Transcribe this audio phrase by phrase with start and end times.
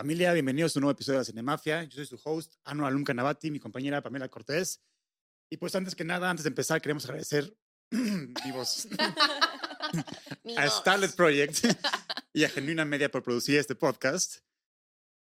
[0.00, 1.84] Familia, bienvenidos a un nuevo episodio de la Cinemafia.
[1.84, 4.80] Yo soy su host, Anu Alum Canavati, mi compañera Pamela Cortés.
[5.50, 7.54] Y pues antes que nada, antes de empezar, queremos agradecer
[7.90, 8.88] vivos
[10.56, 11.66] a Starlet Project
[12.32, 14.38] y a Genuina Media por producir este podcast.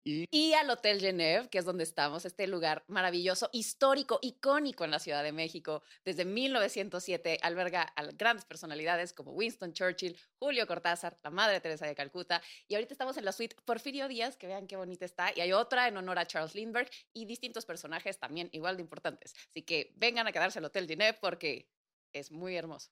[0.04, 4.98] Y, al Hotel Genève, que es donde estamos, este lugar maravilloso, histórico, icónico en la
[4.98, 5.82] Ciudad de México.
[6.04, 11.94] Desde 1907 alberga a grandes personalidades como Winston Churchill, Julio Cortázar, la Madre Teresa de
[11.94, 12.42] Calcuta.
[12.68, 15.30] Y ahorita estamos en la suite Porfirio Díaz, que vean qué bonita está.
[15.36, 19.34] Y hay otra en honor a Charles Lindbergh y distintos personajes también igual de importantes.
[19.50, 21.68] Así que vengan a quedarse al Hotel Genève porque
[22.12, 22.90] es muy hermoso.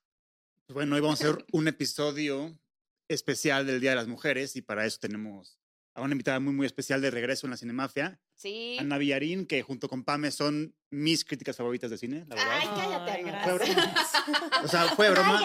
[0.66, 2.58] Pues bueno, hoy vamos a hacer un episodio
[3.08, 5.58] especial del Día de las Mujeres y para eso tenemos
[5.96, 8.20] a una invitada muy, muy especial de regreso en la Cinemafia.
[8.34, 8.76] Sí.
[8.78, 12.58] Ana Villarín, que junto con Pame son mis críticas favoritas de cine, la verdad.
[12.60, 14.12] Ay, cállate, gracias.
[14.64, 15.40] O sea, fue broma.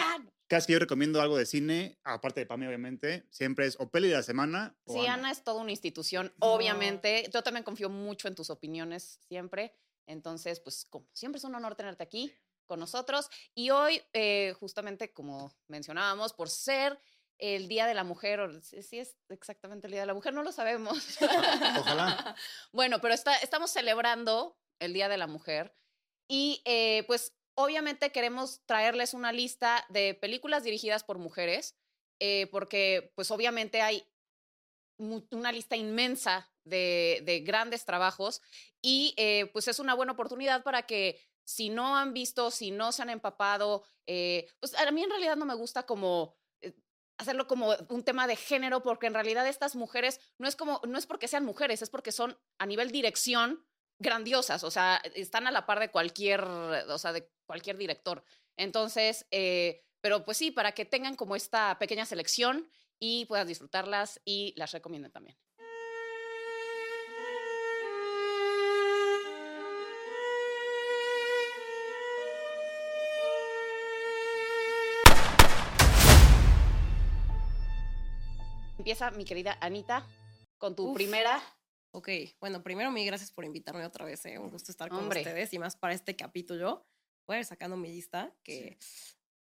[0.47, 3.89] Cada vez que yo recomiendo algo de cine, aparte de Pame, obviamente, siempre es o
[3.89, 4.75] peli de la semana.
[4.83, 5.31] O sí, Ana.
[5.31, 7.29] es toda una institución, obviamente.
[7.33, 9.73] Yo también confío mucho en tus opiniones siempre.
[10.05, 12.33] Entonces, pues, como siempre es un honor tenerte aquí
[12.65, 13.29] con nosotros.
[13.55, 16.99] Y hoy, eh, justamente como mencionábamos, por ser
[17.41, 20.43] el Día de la Mujer, o si es exactamente el Día de la Mujer, no
[20.43, 21.17] lo sabemos.
[21.79, 22.35] Ojalá.
[22.71, 25.75] bueno, pero está, estamos celebrando el Día de la Mujer
[26.29, 31.75] y eh, pues obviamente queremos traerles una lista de películas dirigidas por mujeres,
[32.19, 34.07] eh, porque pues obviamente hay
[34.97, 38.43] una lista inmensa de, de grandes trabajos
[38.83, 42.91] y eh, pues es una buena oportunidad para que si no han visto, si no
[42.91, 46.35] se han empapado, pues a mí en realidad no me gusta como
[47.17, 50.97] hacerlo como un tema de género, porque en realidad estas mujeres no es como, no
[50.97, 53.65] es porque sean mujeres, es porque son a nivel dirección
[53.99, 58.23] grandiosas, o sea, están a la par de cualquier, o sea, de cualquier director.
[58.57, 64.19] Entonces, eh, pero pues sí, para que tengan como esta pequeña selección y puedas disfrutarlas
[64.25, 65.37] y las recomienden también.
[78.81, 80.07] Empieza mi querida Anita
[80.57, 81.39] con tu primera.
[81.91, 82.09] Ok,
[82.39, 84.39] bueno, primero mil gracias por invitarme otra vez, ¿eh?
[84.39, 86.87] un gusto estar con ustedes y más para este capítulo.
[87.27, 88.79] Voy a ir sacando mi lista, que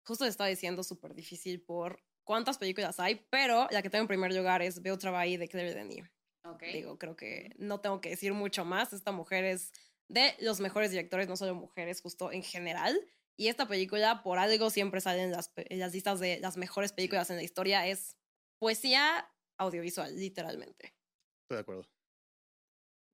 [0.05, 4.33] justo estaba diciendo súper difícil por cuántas películas hay, pero la que tengo en primer
[4.33, 6.05] lugar es Veo Trabajo de Claire Denis.
[6.45, 6.71] Okay.
[6.71, 8.93] Digo, creo que no tengo que decir mucho más.
[8.93, 9.73] Esta mujer es
[10.07, 12.97] de los mejores directores, no solo mujeres, justo en general.
[13.35, 16.93] Y esta película, por algo, siempre sale en las, en las listas de las mejores
[16.93, 17.85] películas en la historia.
[17.85, 18.15] Es
[18.59, 20.95] poesía audiovisual, literalmente.
[21.43, 21.89] Estoy de acuerdo.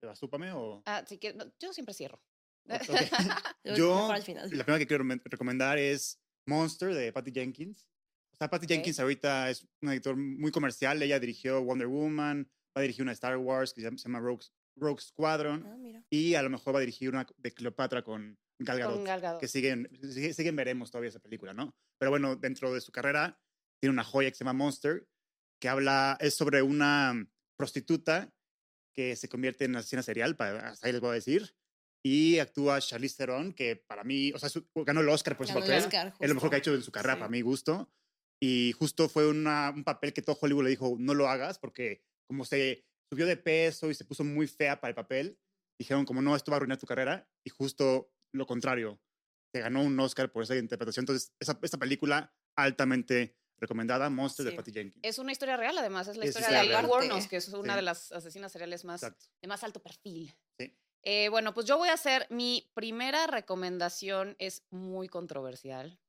[0.01, 0.83] ¿Te vas tú, o...?
[0.85, 2.23] Ah, sí que yo siempre cierro.
[3.75, 7.87] yo, la primera que quiero recomendar es Monster de Patty Jenkins.
[8.33, 11.01] O sea, Patty Jenkins ahorita es un editor muy comercial.
[11.01, 15.65] Ella dirigió Wonder Woman, va a dirigir una Star Wars que se llama Rogue, Squadron.
[15.65, 19.39] Ah, y a lo mejor va a dirigir una de Cleopatra con Gal Gadot.
[19.39, 19.89] Que siguen,
[20.33, 21.75] siguen, veremos todavía esa película, ¿no?
[21.99, 23.39] Pero bueno, dentro de su carrera
[23.79, 25.07] tiene una joya que se llama Monster
[25.61, 28.33] que habla, es sobre una prostituta
[28.93, 31.55] que se convierte en asesina serial, para, hasta ahí les voy a decir,
[32.03, 34.49] y actúa Charlize Theron, que para mí, o sea,
[34.85, 35.83] ganó el Oscar por ese papel.
[36.19, 37.93] es lo mejor que ha hecho en su carrera, para mi gusto.
[38.41, 42.03] Y justo fue una, un papel que todo Hollywood le dijo, no lo hagas, porque
[42.27, 45.37] como se subió de peso y se puso muy fea para el papel,
[45.79, 47.29] dijeron como, no, esto va a arruinar tu carrera.
[47.45, 48.99] Y justo lo contrario,
[49.53, 51.03] te ganó un Oscar por esa interpretación.
[51.03, 55.05] Entonces, esa, esta película altamente recomendada, Monster de Patty Jenkins.
[55.05, 57.83] Es una historia real, además, es la historia de Alba Warnos, que es una de
[57.83, 60.35] las asesinas seriales más, de más alto perfil.
[60.57, 60.75] Sí.
[61.03, 65.99] Eh, bueno, pues yo voy a hacer, mi primera recomendación es muy controversial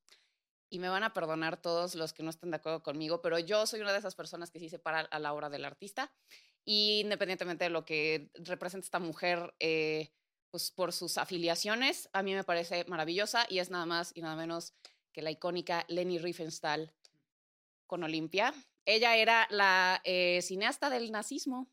[0.71, 3.67] y me van a perdonar todos los que no estén de acuerdo conmigo, pero yo
[3.67, 6.11] soy una de esas personas que sí se para a la obra del artista
[6.65, 10.11] y independientemente de lo que representa esta mujer, eh,
[10.51, 14.37] pues por sus afiliaciones, a mí me parece maravillosa y es nada más y nada
[14.37, 14.75] menos
[15.13, 16.95] que la icónica Leni Riefenstahl
[17.93, 18.55] con Olimpia.
[18.87, 21.71] Ella era la eh, cineasta del nazismo,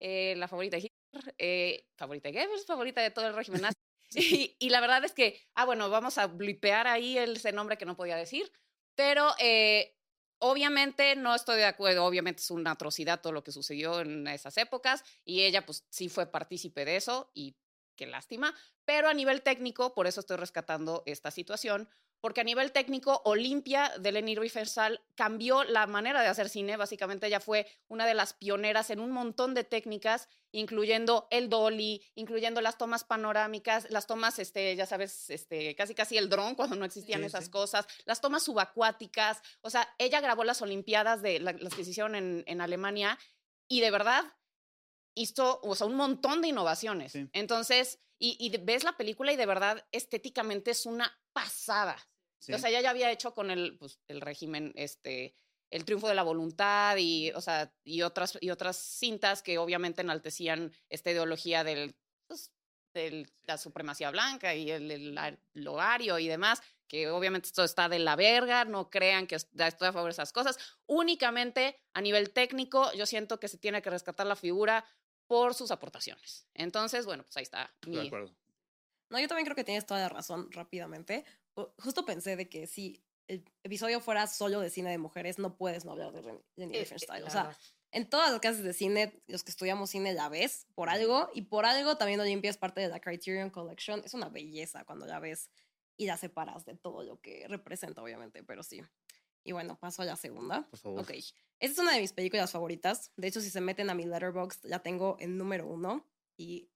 [0.00, 3.76] eh, la favorita de Hitler, eh, favorita de Goebbels, favorita de todo el régimen nazi.
[4.58, 7.96] y, la verdad es que, ah, bueno, vamos a blipear ahí ese nombre que no
[7.96, 8.52] podía decir,
[8.94, 9.32] pero
[10.40, 14.58] obviamente no estoy de acuerdo, obviamente es una atrocidad todo lo que sucedió en esas
[14.58, 17.56] épocas y ella pues sí fue partícipe de eso y
[17.96, 18.54] qué lástima,
[18.84, 21.88] pero a nivel técnico, por eso estoy rescatando esta situación,
[22.20, 26.76] porque a nivel técnico, Olimpia de Leni Riefenstahl cambió la manera de hacer cine.
[26.76, 32.02] Básicamente ella fue una de las pioneras en un montón de técnicas, incluyendo el dolly,
[32.14, 36.76] incluyendo las tomas panorámicas, las tomas, este, ya sabes, este, casi casi el dron cuando
[36.76, 39.40] no existían esas cosas, las tomas subacuáticas.
[39.60, 43.18] O sea, ella grabó las Olimpiadas de las que se hicieron en, en Alemania
[43.68, 44.24] y de verdad
[45.14, 47.14] hizo, o sea, un montón de innovaciones.
[47.32, 51.96] Entonces, y, ves la película y de verdad estéticamente es una pasada.
[52.52, 55.34] O sea, ella ya había hecho con el, pues, el régimen, este,
[55.70, 60.02] el triunfo de la voluntad y, o sea, y otras, y otras cintas que obviamente
[60.02, 61.96] enaltecían esta ideología del,
[62.26, 62.52] pues,
[62.94, 68.16] de la supremacía blanca y el, el, y demás, que obviamente esto está de la
[68.16, 70.58] verga, no crean que estoy a favor de esas cosas.
[70.86, 74.84] Únicamente a nivel técnico, yo siento que se tiene que rescatar la figura
[75.26, 76.46] por sus aportaciones.
[76.54, 77.74] Entonces, bueno, pues ahí está.
[77.86, 77.96] Mi...
[77.96, 78.34] De acuerdo.
[79.10, 81.24] No, yo también creo que tienes toda la razón rápidamente.
[81.78, 85.84] Justo pensé de que si el episodio fuera solo de cine de mujeres, no puedes
[85.84, 86.22] no hablar de
[86.56, 87.56] Jenny eh, eh O sea,
[87.92, 91.42] en todas las clases de cine, los que estudiamos cine la ves por algo, y
[91.42, 94.02] por algo también Olympia es parte de la Criterion Collection.
[94.04, 95.50] Es una belleza cuando la ves
[95.96, 98.82] y la separas de todo lo que representa, obviamente, pero sí.
[99.46, 100.66] Y bueno, paso a la segunda.
[100.68, 101.00] Por favor.
[101.02, 101.10] Ok.
[101.10, 103.12] Esta es una de mis películas favoritas.
[103.16, 106.04] De hecho, si se meten a mi letterbox, la tengo en número uno.
[106.36, 106.68] Y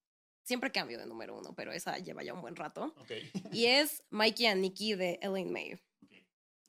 [0.45, 2.95] siempre cambio de número uno, pero esa lleva ya un buen rato.
[3.01, 3.29] Okay.
[3.53, 5.81] Y es Mikey and Nikki de Elaine May.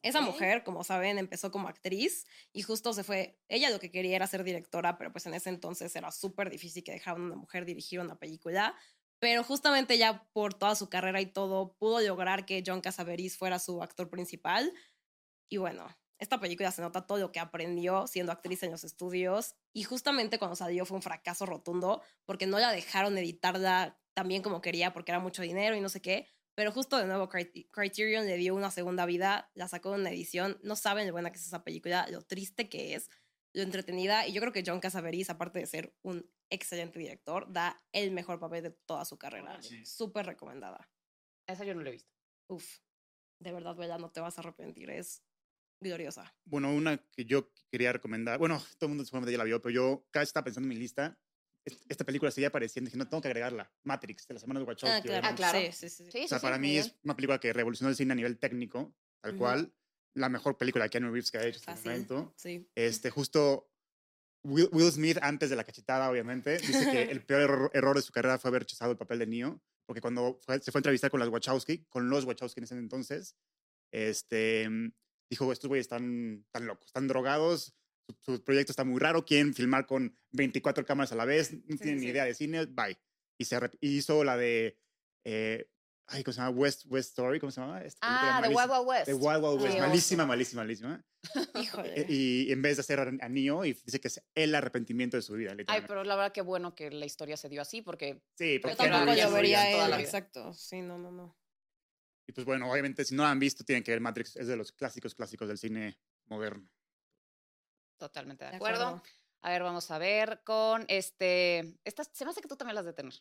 [0.02, 3.40] Esa mujer, como saben, empezó como actriz y justo se fue.
[3.48, 6.84] Ella lo que quería era ser directora, pero pues en ese entonces era súper difícil
[6.84, 8.76] que dejaran a una mujer dirigir una película.
[9.20, 13.60] Pero justamente ya por toda su carrera y todo, pudo lograr que John Casaveris fuera
[13.60, 14.74] su actor principal.
[15.52, 15.86] Y bueno,
[16.18, 19.54] esta película se nota todo lo que aprendió siendo actriz en los estudios.
[19.74, 24.42] Y justamente cuando salió fue un fracaso rotundo porque no la dejaron editarla tan bien
[24.42, 26.30] como quería porque era mucho dinero y no sé qué.
[26.56, 30.58] Pero justo de nuevo Criterion le dio una segunda vida, la sacó en una edición.
[30.64, 33.10] No saben lo buena que es esa película, lo triste que es,
[33.52, 34.26] lo entretenida.
[34.26, 38.40] Y yo creo que John Casaveris, aparte de ser un excelente director, da el mejor
[38.40, 39.60] papel de toda su carrera.
[39.84, 40.90] Súper recomendada.
[41.46, 42.14] Esa yo no la he visto.
[42.48, 42.80] Uf,
[43.40, 44.90] de verdad, Bella, no te vas a arrepentir.
[44.92, 45.24] Es
[45.90, 46.34] gloriosa.
[46.46, 49.74] Bueno, una que yo quería recomendar, bueno, todo el mundo seguramente ya la vio, pero
[49.74, 51.18] yo cada vez estaba pensando en mi lista.
[51.90, 53.72] Esta película seguía apareciendo, dije, no tengo que agregarla.
[53.84, 55.10] Matrix, de la semana de Wachowski.
[55.10, 55.60] Ah, claro.
[55.60, 56.24] Ah, Sí, sí, sí.
[56.26, 59.36] o sea, para mí es una película que revolucionó el cine a nivel técnico, tal
[59.36, 59.74] cual.
[60.16, 62.34] La mejor película de Keanu Reeves que ha hecho hasta el momento.
[62.36, 62.68] Sí.
[62.76, 63.72] Este, justo
[64.44, 68.40] Will, Smith, antes de la cachetada, obviamente, dice que el peor error, de su carrera
[68.40, 71.30] fue haber rechazado el papel de Neo, porque cuando se fue a entrevistar con las
[71.30, 73.36] Wachowski, con los Wachowski en ese entonces,
[73.92, 74.68] este,
[75.32, 77.74] dijo, estos güeyes están tan locos, están drogados,
[78.20, 82.02] su, proyecto está muy raro, quieren filmar con 24 cámaras a la vez, no tienen
[82.02, 83.00] ni idea de cine, bye.
[83.40, 84.78] Y se hizo la de
[85.24, 85.68] eh,
[86.12, 86.58] ay, ¿cómo se llama?
[86.58, 87.82] West, West Story, ¿cómo se llama?
[88.02, 89.06] ah, The Wild Wild West.
[89.06, 91.06] The Wild Wild West, malísima, malísima, malísima.
[91.56, 92.06] Híjole.
[92.10, 95.34] Y, en vez de hacer a Neo, y dice que es el arrepentimiento de su
[95.34, 95.56] vida.
[95.68, 98.22] Ay, pero la verdad que bueno que la historia se dio así, porque...
[98.36, 98.78] Sí, porque...
[98.84, 100.54] Yo tampoco yo vería él, exacto.
[100.54, 101.38] Sí, no, no, no.
[102.32, 104.56] Y pues bueno, obviamente si no la han visto, tienen que ver Matrix, es de
[104.56, 106.66] los clásicos clásicos del cine moderno.
[107.98, 109.04] Totalmente de acuerdo.
[109.42, 111.78] A ver, vamos a ver con este...
[111.84, 113.14] Estas, se me hace que tú también las de tener.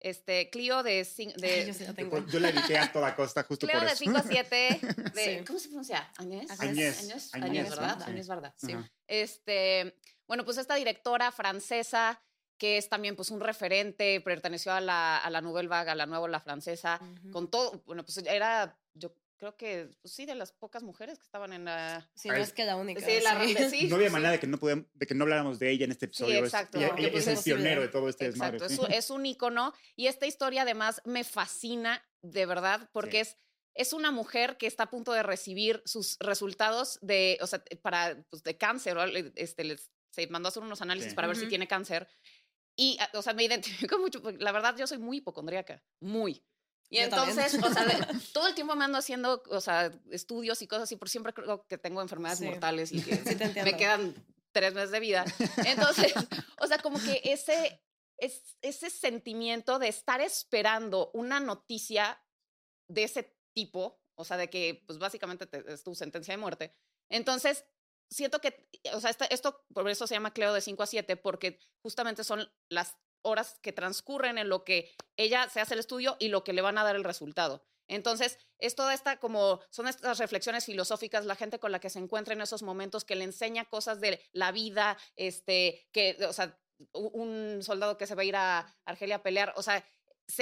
[0.00, 1.06] Este, Clio de...
[1.36, 3.98] de yo, yo, la evité a toda costa justo Clio por eso.
[3.98, 4.80] Clio de 5 a 7,
[5.14, 6.12] de, ¿cómo se pronuncia?
[6.16, 6.50] ¿Añez?
[6.60, 7.32] Añez.
[7.34, 8.02] Añez, ¿verdad?
[8.02, 8.52] Añez, ¿verdad?
[8.56, 8.74] Sí.
[9.06, 12.20] Este, bueno, pues esta directora francesa
[12.60, 16.04] que es también pues un referente, perteneció a la, a la Nouvelle Vague, a la
[16.04, 17.00] nueva la francesa,
[17.32, 21.24] con todo, bueno, pues era, yo creo que pues, sí, de las pocas mujeres que
[21.24, 22.06] estaban en la...
[22.14, 23.00] Sí, no es que la única.
[23.00, 23.88] Sí, la, sí.
[23.88, 26.34] no había manera de que no, de que no habláramos de ella en este episodio.
[26.34, 26.78] Sí, exacto.
[26.78, 28.68] Es, es, el pionero de todo este exacto.
[28.68, 28.98] desmadre.
[28.98, 33.38] Es, un ícono y esta historia además me fascina de verdad porque es
[33.72, 38.22] es una mujer que está a punto de recibir sus resultados de, o sea, para,
[38.28, 38.98] pues, de cáncer,
[39.36, 42.08] este, les, se mandó a hacer unos análisis para ver si tiene cáncer.
[42.80, 46.42] Y, ah, o sea, me identifico mucho, la verdad yo soy muy hipocondríaca, muy.
[46.88, 47.84] Y entonces, o sea,
[48.32, 51.66] todo el tiempo me ando haciendo, o sea, estudios y cosas y por siempre creo
[51.66, 54.14] que tengo enfermedades mortales y que me quedan
[54.50, 55.26] tres meses de vida.
[55.66, 56.14] Entonces,
[56.58, 57.84] o sea, como que ese,
[58.16, 62.18] es, ese sentimiento de estar esperando una noticia
[62.88, 66.74] de ese tipo, o sea, de que, pues básicamente es tu sentencia de muerte.
[67.10, 67.66] Entonces,
[68.10, 71.58] siento que, o sea, esto, por eso se llama Cleo de 5 a 7, porque
[71.82, 76.28] justamente son las horas que transcurren en lo que ella se hace el estudio y
[76.28, 77.64] lo que le van a dar el resultado.
[77.86, 81.98] Entonces, es toda esta como, son estas reflexiones filosóficas, la gente con la que se
[81.98, 86.58] encuentra en esos momentos, que le enseña cosas de la vida, este, que, o sea,
[86.92, 89.84] un soldado que se va a ir a Argelia a pelear, o sea,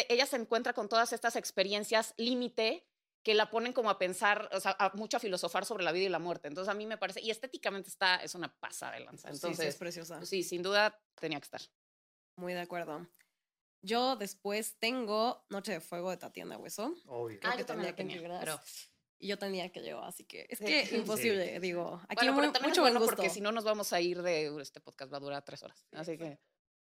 [0.08, 2.87] ella se encuentra con todas estas experiencias límite
[3.28, 6.06] que la ponen como a pensar, o sea, a mucho a filosofar sobre la vida
[6.06, 6.48] y la muerte.
[6.48, 9.28] Entonces, a mí me parece, y estéticamente está, es una pasada de lanza.
[9.28, 10.24] Entonces, sí, es preciosa.
[10.24, 11.60] Sí, sin duda tenía que estar.
[12.36, 13.06] Muy de acuerdo.
[13.82, 16.94] Yo después tengo Noche de Fuego de Tatiana Hueso.
[17.04, 17.38] Obvio.
[17.42, 18.58] ah, que yo tenía que tenía, pero...
[19.18, 22.00] Y yo tenía que llevar, así que es que imposible, digo.
[22.08, 24.58] Aquí bueno, pero también mucho es bueno porque si no nos vamos a ir de
[24.62, 26.38] este podcast va a durar tres horas, así que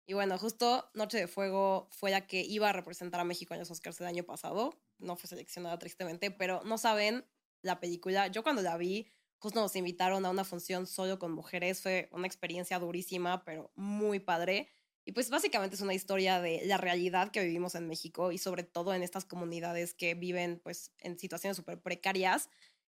[0.07, 3.59] Y bueno, justo Noche de Fuego fue la que iba a representar a México en
[3.59, 4.79] los Oscars el año pasado.
[4.99, 7.25] No fue seleccionada tristemente, pero no saben
[7.61, 8.27] la película.
[8.27, 9.07] Yo cuando la vi,
[9.39, 11.81] justo nos invitaron a una función solo con mujeres.
[11.81, 14.69] Fue una experiencia durísima, pero muy padre.
[15.05, 18.63] Y pues básicamente es una historia de la realidad que vivimos en México y sobre
[18.63, 22.49] todo en estas comunidades que viven pues en situaciones súper precarias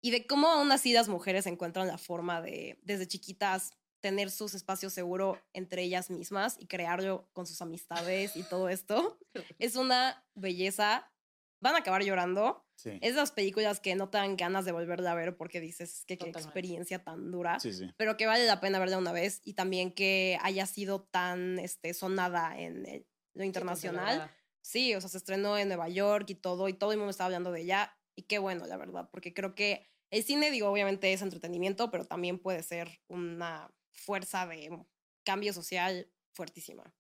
[0.01, 3.73] y de cómo aún así las mujeres encuentran la forma de desde chiquitas
[4.05, 9.17] tener sus espacios seguros entre ellas mismas y crearlo con sus amistades y todo esto.
[9.57, 11.11] Es una belleza.
[11.59, 12.63] Van a acabar llorando.
[12.83, 16.03] Es de las películas que no te dan ganas de volverla a ver porque dices
[16.05, 17.57] que qué experiencia tan dura.
[17.97, 21.95] Pero que vale la pena verla una vez y también que haya sido tan este,
[21.95, 24.29] sonada en lo internacional.
[24.61, 27.25] Sí, o sea, se estrenó en Nueva York y todo, y todo el mundo estaba
[27.25, 27.97] hablando de ella.
[28.15, 32.05] Y qué bueno, la verdad, porque creo que el cine, digo, obviamente es entretenimiento, pero
[32.05, 34.85] también puede ser una fuerza de
[35.23, 36.93] cambio social fuertísima.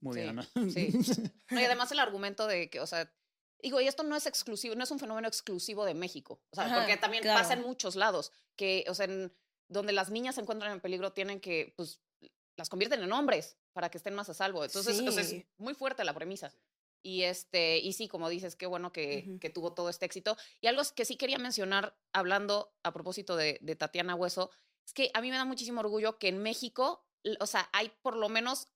[0.00, 0.40] Muy bien,
[0.72, 0.90] Sí.
[1.50, 3.12] y además el argumento de que, o sea,
[3.62, 6.72] digo, y esto no es exclusivo, no es un fenómeno exclusivo de México, o sea,
[6.74, 9.32] porque también pasa en muchos lados, que, o sea, en,
[9.68, 12.00] donde las niñas se encuentran en peligro tienen que, pues,
[12.56, 14.64] las convierten en hombres para que estén más a salvo.
[14.64, 16.52] Entonces, es muy fuerte la premisa.
[17.02, 20.36] Y, este, y sí, como dices, qué bueno que, que, tuvo todo este éxito.
[20.60, 24.50] Y algo que sí quería mencionar, hablando a propósito de, de Tatiana Hueso,
[24.88, 27.04] es que a mí me da muchísimo orgullo que en México,
[27.40, 28.68] o sea, hay por lo menos,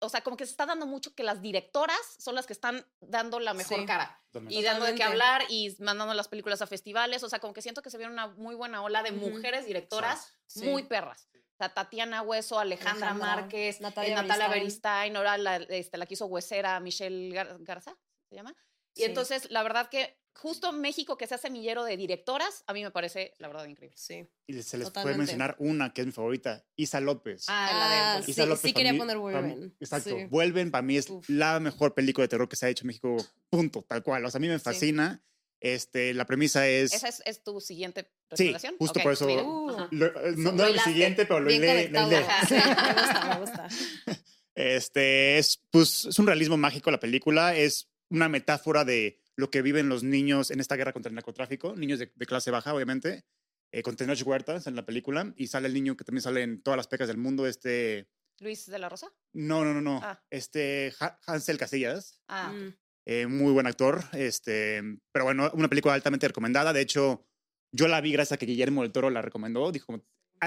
[0.00, 2.84] o sea, como que se está dando mucho que las directoras son las que están
[3.00, 7.22] dando la mejor cara y dando de qué hablar y mandando las películas a festivales,
[7.22, 10.34] o sea, como que siento que se viene una muy buena ola de mujeres directoras
[10.56, 11.28] muy perras.
[11.32, 16.26] O sea, Tatiana Hueso, Alejandra, Márquez, Natalia, Natalia Beristain, ahora la, este, la que hizo
[16.26, 17.96] Huesera, Michelle Garza,
[18.28, 18.56] ¿se llama?
[18.96, 22.90] Y entonces, la verdad que justo México, que sea semillero de directoras, a mí me
[22.90, 23.96] parece, la verdad, increíble.
[23.98, 24.26] Sí.
[24.46, 27.46] Y se les puede mencionar una que es mi favorita, Isa López.
[27.48, 28.62] Ah, la de ah, Isa López.
[28.62, 29.74] Sí, quería poner Vuelven.
[29.80, 30.16] exacto.
[30.28, 33.16] Vuelven, para mí es la mejor película de terror que se ha hecho en México,
[33.48, 34.24] punto, tal cual.
[34.24, 35.22] O sea, a mí me fascina.
[35.60, 36.92] Este, la premisa es.
[36.92, 38.72] ¿Esa es, tu siguiente recomendación?
[38.72, 39.26] Sí, justo por eso.
[39.26, 39.88] Uh.
[39.92, 41.58] no, no es mi siguiente, pero lo leí.
[41.58, 43.68] me gusta, me gusta.
[44.56, 47.56] Este, es, pues, es un realismo mágico la película.
[47.56, 51.74] Es una metáfora de lo que viven los niños en esta guerra contra el narcotráfico,
[51.76, 53.24] niños de, clase baja, obviamente,
[53.72, 56.62] eh, con Tenoch Huertas en la película, y sale el niño que también sale en
[56.62, 58.08] todas las pecas del mundo, este...
[58.40, 59.12] ¿Luis de la Rosa?
[59.32, 60.00] No, no, no, no.
[60.02, 60.20] Ah.
[60.28, 60.92] Este,
[61.26, 62.18] Hansel Casillas.
[62.26, 62.74] Ah, mm.
[63.06, 66.72] eh, muy buen actor, este, pero bueno, una película altamente recomendada.
[66.72, 67.24] De hecho,
[67.70, 69.70] yo la vi gracias a que Guillermo del Toro la recomendó.
[69.70, 70.04] Dijo,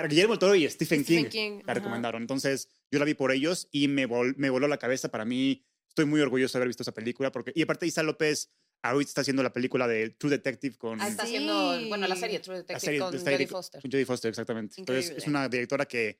[0.10, 2.22] Guillermo del Toro y Stephen, King, la recomendaron.
[2.22, 5.10] Entonces, yo la vi por ellos y me, me voló la cabeza.
[5.10, 7.32] Para mí, estoy muy orgulloso de haber visto esa película.
[7.32, 8.51] Porque, y aparte, Isa López
[8.82, 11.02] ahorita está haciendo la película de True Detective con...
[11.02, 13.82] Ah, está haciendo, bueno, la serie True Detective con Jodie Foster.
[13.82, 14.76] Con Jodie Foster, exactamente.
[14.78, 16.20] Entonces, es una directora que,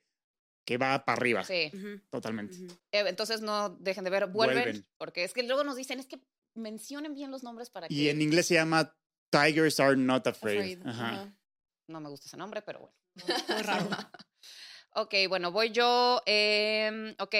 [0.64, 1.44] que va para arriba.
[1.44, 1.70] Sí.
[2.10, 2.56] Totalmente.
[2.92, 6.20] Eh, entonces, no dejen de ver, vuelven, porque es que luego nos dicen, es que
[6.54, 7.94] mencionen bien los nombres para que...
[7.94, 8.94] Y en inglés se llama
[9.30, 10.86] Tigers Are Not Afraid.
[10.86, 11.34] Ajá.
[11.86, 12.96] No me gusta ese nombre, pero bueno.
[13.48, 13.88] Muy raro.
[14.94, 16.22] ok, bueno, voy yo.
[16.26, 17.34] Eh, ok.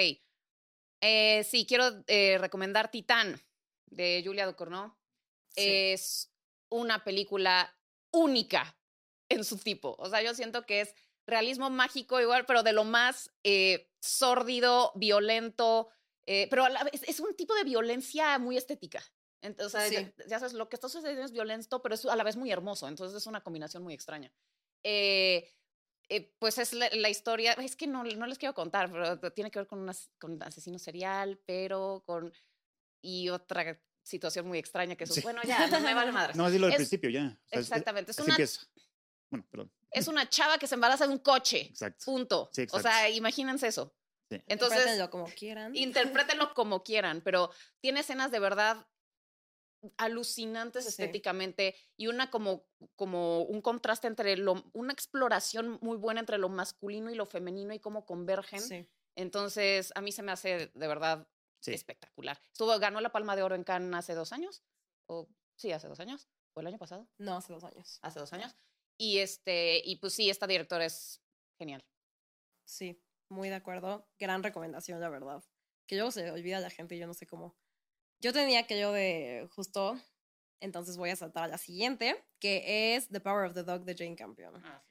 [1.00, 3.40] Eh, sí, quiero eh, recomendar Titán
[3.86, 4.97] de Julia Ducournau
[5.58, 6.32] es
[6.70, 7.76] una película
[8.12, 8.78] única
[9.28, 9.94] en su tipo.
[9.98, 10.94] O sea, yo siento que es
[11.26, 15.88] realismo mágico igual, pero de lo más eh, sórdido, violento,
[16.26, 19.02] eh, pero a la vez es un tipo de violencia muy estética.
[19.40, 22.50] Entonces, ya, sabes, lo que está sucediendo es violento, pero es a la vez muy
[22.50, 22.88] hermoso.
[22.88, 24.32] Entonces es una combinación muy extraña.
[24.82, 25.52] Eh,
[26.38, 29.68] pues es la, historia, es que no, no les quiero contar, pero tiene que ver
[29.68, 29.86] con,
[30.18, 32.32] con un asesino serial, pero con...
[33.00, 36.32] Y otra situación muy extraña que es, bueno, ya, no me vale madre.
[36.36, 37.38] No, dilo al principio ya.
[37.50, 38.12] exactamente.
[38.12, 38.36] Es, una,
[39.30, 39.72] bueno, perdón.
[39.90, 41.60] Es una chava que se embaraza de un coche.
[41.70, 42.04] Exacto.
[42.04, 42.50] Punto.
[42.72, 43.94] o sea, imagínense eso.
[44.30, 44.42] Sí.
[44.46, 45.76] Entonces, interprétenlo como quieran.
[45.76, 47.50] Interprétenlo como quieran, pero
[47.80, 48.86] tiene escenas de verdad
[49.96, 56.38] alucinantes estéticamente y una como, como un contraste entre lo, una exploración muy buena entre
[56.38, 58.60] lo masculino y lo femenino y cómo convergen.
[58.60, 58.88] Sí.
[59.14, 61.28] Entonces, a mí se me hace de verdad
[61.66, 62.40] espectacular.
[62.52, 64.62] Estuvo, ganó la Palma de Oro en Cannes hace dos años.
[65.06, 66.28] O, sí, hace dos años.
[66.54, 67.08] ¿O el año pasado?
[67.18, 67.98] No, hace dos años.
[68.02, 68.56] Hace dos años.
[68.96, 71.22] Y, este, y pues sí, esta directora es
[71.58, 71.84] genial.
[72.64, 74.08] Sí, muy de acuerdo.
[74.18, 75.42] Gran recomendación, la verdad.
[75.86, 77.56] Que luego se olvida la gente y yo no sé cómo.
[78.20, 79.96] Yo tenía aquello de justo,
[80.60, 83.94] entonces voy a saltar a la siguiente, que es The Power of the Dog de
[83.94, 84.56] Jane Campion.
[84.64, 84.84] Ah,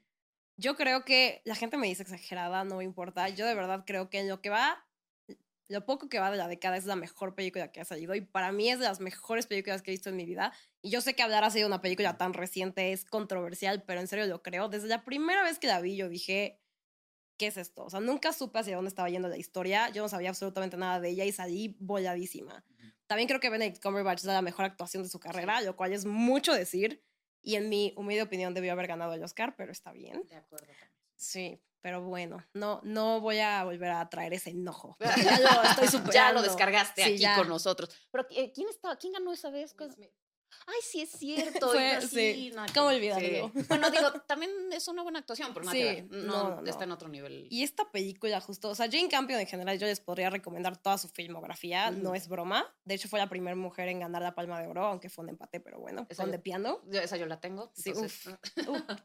[0.55, 3.29] yo creo que la gente me dice exagerada, no me importa.
[3.29, 4.86] Yo de verdad creo que en lo que va
[5.69, 8.21] lo poco que va de la década es la mejor película que ha salido y
[8.21, 10.53] para mí es de las mejores películas que he visto en mi vida.
[10.81, 14.07] Y yo sé que hablar así de una película tan reciente es controversial, pero en
[14.07, 14.69] serio lo creo.
[14.69, 16.61] Desde la primera vez que la vi yo dije,
[17.37, 17.85] ¿qué es esto?
[17.85, 19.89] O sea, nunca supe hacia dónde estaba yendo la historia.
[19.89, 22.63] Yo no sabía absolutamente nada de ella y salí bolladísima.
[23.07, 26.05] También creo que Benedict Cumberbatch es la mejor actuación de su carrera, lo cual es
[26.05, 27.03] mucho decir.
[27.41, 30.23] Y en mi humilde opinión debió haber ganado el Oscar, pero está bien.
[30.27, 30.67] De acuerdo
[31.15, 34.97] Sí, pero bueno, no, no voy a volver a traer ese enojo.
[35.23, 36.11] Ya lo estoy superando.
[36.13, 37.89] Ya lo descargaste aquí con nosotros.
[38.11, 38.97] Pero eh, ¿quién estaba?
[38.97, 39.73] ¿Quién ganó esa vez?
[39.79, 41.69] Ay, sí es cierto.
[41.69, 42.51] Fue, sí.
[42.73, 43.53] ¿Cómo olvidarlo?
[43.69, 47.47] Bueno, digo, también es una buena actuación, pero sí, no, está en otro nivel.
[47.49, 50.97] Y esta película justo, o sea, Jane Campion en general yo les podría recomendar toda
[50.97, 52.65] su filmografía, no es broma.
[52.83, 55.29] De hecho fue la primera mujer en ganar la Palma de Oro, aunque fue un
[55.29, 56.81] empate, pero bueno, esa de piano.
[56.91, 57.71] esa yo la tengo.
[57.73, 58.27] Sí, uf,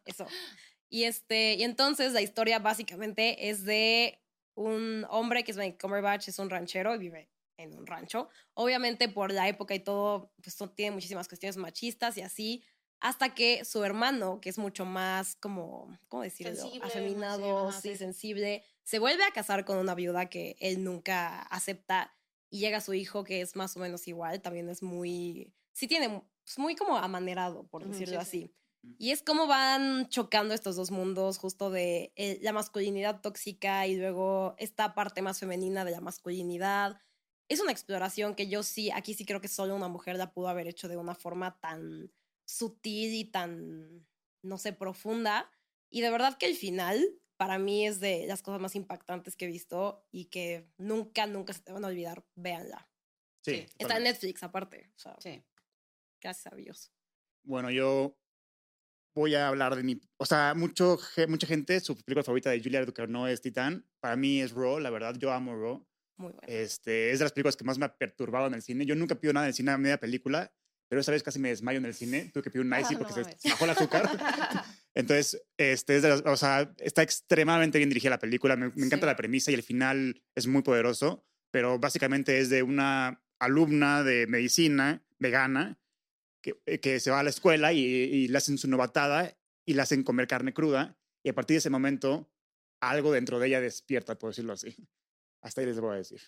[0.04, 0.26] eso.
[0.92, 4.20] Y este, y entonces la historia básicamente es de
[4.54, 8.28] un hombre que es Benedict Cumberbatch, es un ranchero y vive en un rancho.
[8.52, 12.62] Obviamente por la época y todo, pues tiene muchísimas cuestiones machistas y así,
[13.00, 16.56] hasta que su hermano, que es mucho más como, ¿cómo decirlo?
[16.56, 22.14] Sensible, Afeminado, sí, sensible, se vuelve a casar con una viuda que él nunca acepta
[22.50, 26.22] y llega su hijo que es más o menos igual, también es muy, sí tiene,
[26.44, 28.54] pues muy como amanerado, por decirlo así.
[28.98, 33.96] Y es como van chocando estos dos mundos, justo de eh, la masculinidad tóxica y
[33.96, 37.00] luego esta parte más femenina de la masculinidad
[37.52, 40.48] es una exploración que yo sí, aquí sí creo que solo una mujer la pudo
[40.48, 42.10] haber hecho de una forma tan
[42.44, 44.06] sutil y tan,
[44.42, 45.50] no sé, profunda.
[45.90, 47.04] Y de verdad que el final
[47.36, 51.52] para mí es de las cosas más impactantes que he visto y que nunca, nunca
[51.52, 52.24] se te van a olvidar.
[52.34, 52.88] Véanla.
[53.42, 53.66] Sí.
[53.78, 54.90] Está en Netflix aparte.
[55.18, 55.42] sí.
[56.20, 56.92] Gracias a Dios.
[57.42, 58.16] Bueno, yo
[59.14, 60.00] voy a hablar de mi...
[60.16, 63.87] O sea, mucho, mucha gente, su película favorita de Julia Ducournau es Titán.
[64.00, 65.14] Para mí es Raw, la verdad.
[65.19, 65.87] Yo amo Raw.
[66.16, 66.40] Muy bueno.
[66.47, 68.87] Este, es de las películas que más me ha perturbado en el cine.
[68.87, 70.52] Yo nunca pido nada en el cine a media película,
[70.88, 72.31] pero esa vez casi me desmayo en el cine.
[72.33, 74.11] Tuve que pedir un icy porque se bajó el azúcar.
[74.95, 78.57] Entonces, este, es de o sea, está extremadamente bien dirigida la película.
[78.57, 83.23] Me, encanta la premisa y el final es muy poderoso, pero básicamente es de una
[83.38, 85.81] alumna de medicina vegana
[86.43, 89.75] que, eh, que se va a la escuela y, y le hacen su novatada y
[89.75, 90.97] le hacen comer carne cruda.
[91.23, 92.28] Y a partir de ese momento,
[92.81, 94.76] algo dentro de ella despierta, por decirlo así.
[95.41, 96.21] Hasta ahí les voy a decir.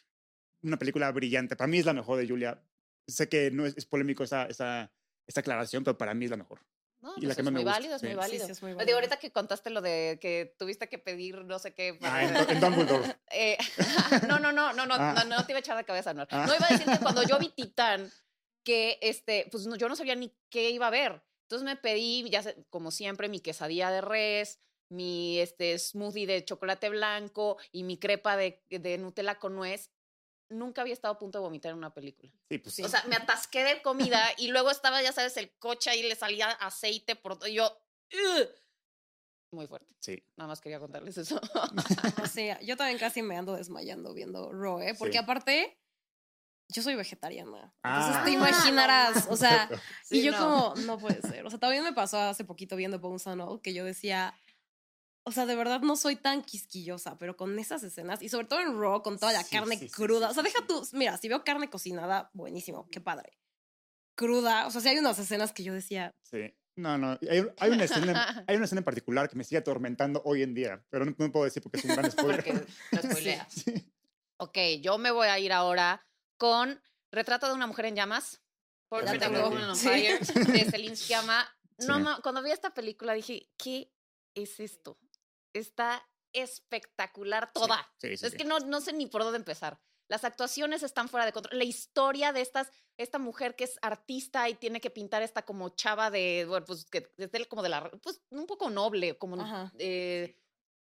[0.62, 1.56] Una película brillante.
[1.56, 2.62] Para mí es la mejor de Julia.
[3.06, 4.90] Sé que no es, polémico esa, esa,
[5.26, 6.60] esta aclaración, pero para mí es la mejor.
[7.02, 8.86] No, y la pues que es, muy válido, es muy válido, es muy válido.
[8.86, 11.98] Digo, ahorita que contaste lo de que tuviste que pedir no sé qué.
[12.00, 13.16] Ah, en, Dumbledore.
[13.30, 13.58] Eh,
[14.28, 15.22] no, no, no, no, no, ah.
[15.28, 16.26] no, no, te iba a echar de cabeza, no.
[16.30, 16.46] Ah.
[16.46, 18.10] No iba a decir que cuando yo vi Titán,
[18.64, 21.22] que este, pues no, yo no sabía ni qué iba a ver.
[21.42, 26.88] Entonces me pedí, ya como siempre, mi quesadilla de res, mi este, smoothie de chocolate
[26.88, 29.90] blanco y mi crepa de, de Nutella con nuez,
[30.48, 32.32] nunca había estado a punto de vomitar en una película.
[32.48, 35.90] Sí, pues, O sea, me atasqué de comida y luego estaba, ya sabes, el coche
[35.90, 37.48] ahí le salía aceite por todo.
[37.48, 37.78] Y yo,
[39.54, 39.94] muy fuerte.
[40.00, 40.22] Sí.
[40.36, 41.40] Nada más quería contarles eso.
[42.22, 44.94] o sea, yo también casi me ando desmayando viendo Raw, ¿eh?
[44.98, 45.78] Porque aparte,
[46.74, 47.72] yo soy vegetariana.
[47.84, 48.34] Entonces te ah.
[48.34, 49.70] imaginarás, o sea,
[50.10, 51.46] y yo como, no puede ser.
[51.46, 54.34] O sea, también me pasó hace poquito viendo Bones and All que yo decía,
[55.22, 58.60] o sea, de verdad no soy tan quisquillosa, pero con esas escenas, y sobre todo
[58.60, 60.30] en Raw, con toda la carne cruda.
[60.30, 63.38] o sea, deja tú, mira, si veo carne cocinada, buenísimo, qué padre.
[64.16, 66.12] Cruda, o sea, sí hay unas escenas que yo decía.
[66.24, 66.54] Sí.
[66.76, 70.20] No, no, hay, hay, una escena, hay una escena en particular que me sigue atormentando
[70.24, 72.66] hoy en día, pero no, puedo decir porque es un gran spoiler.
[72.90, 73.92] Porque lo Sí.
[74.38, 76.04] Ok, yo me voy a ir ahora
[76.44, 78.42] con Retrato de una mujer en llamas,
[78.88, 79.18] por de
[80.70, 81.48] Celine Sciamma.
[81.78, 83.90] No, cuando vi esta película dije, ¿qué
[84.34, 84.98] es esto?
[85.54, 87.88] está espectacular toda.
[88.02, 89.80] es que no, no sé ni por dónde empezar.
[90.08, 91.56] Las actuaciones están fuera de control.
[91.56, 95.70] La historia de estas, esta mujer que es artista y tiene que pintar esta como
[95.70, 100.36] chava de, bueno, pues que es como de la, pues un poco noble, como eh,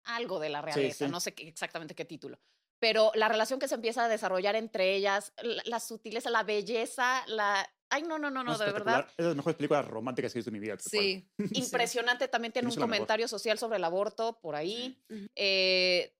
[0.05, 2.39] algo de la realeza, no sé exactamente qué título.
[2.81, 7.25] Pero la relación que se empieza a desarrollar entre ellas, la, la sutileza, la belleza,
[7.27, 9.07] la, Ay, no, no, no, no, de verdad.
[9.11, 10.77] Es de las mejores películas románticas que he visto en mi vida.
[10.89, 11.29] Sí.
[11.53, 12.29] Impresionante.
[12.29, 15.03] También tiene un comentario social sobre el aborto por ahí.
[15.35, 16.15] Eh,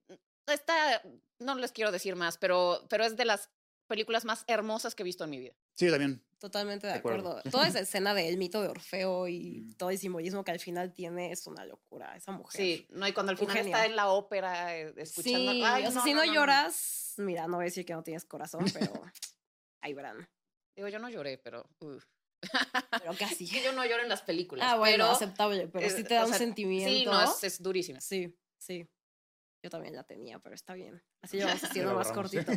[0.47, 1.01] esta,
[1.39, 3.49] no les quiero decir más, pero, pero es de las
[3.89, 5.53] películas más hermosas que he visto en mi vida.
[5.73, 6.23] Sí, también.
[6.39, 7.41] Totalmente de, acuerdo.
[7.51, 9.73] Toda esa escena del mito de Orfeo y mm.
[9.73, 12.61] todo el simbolismo que al final tiene es una locura, esa mujer.
[12.61, 15.51] Sí, no, y cuando al final está en la ópera eh, escuchando.
[15.51, 18.61] Sí, o sea, si no, lloras, mira, no voy a decir que no tienes corazón,
[18.73, 18.93] pero
[19.81, 20.29] ahí verán.
[20.77, 21.69] Digo, yo no lloré, pero.
[21.79, 23.49] Pero casi.
[23.51, 24.65] que yo no lloro en las películas.
[24.65, 26.89] Ah, bueno, aceptable, pero sí te da un sentimiento.
[26.89, 27.99] Sí, no, es, es durísima.
[27.99, 28.87] Sí, sí.
[29.61, 31.03] Yo también la tenía, pero está bien.
[31.21, 32.51] Así lo vamos haciendo más cortito.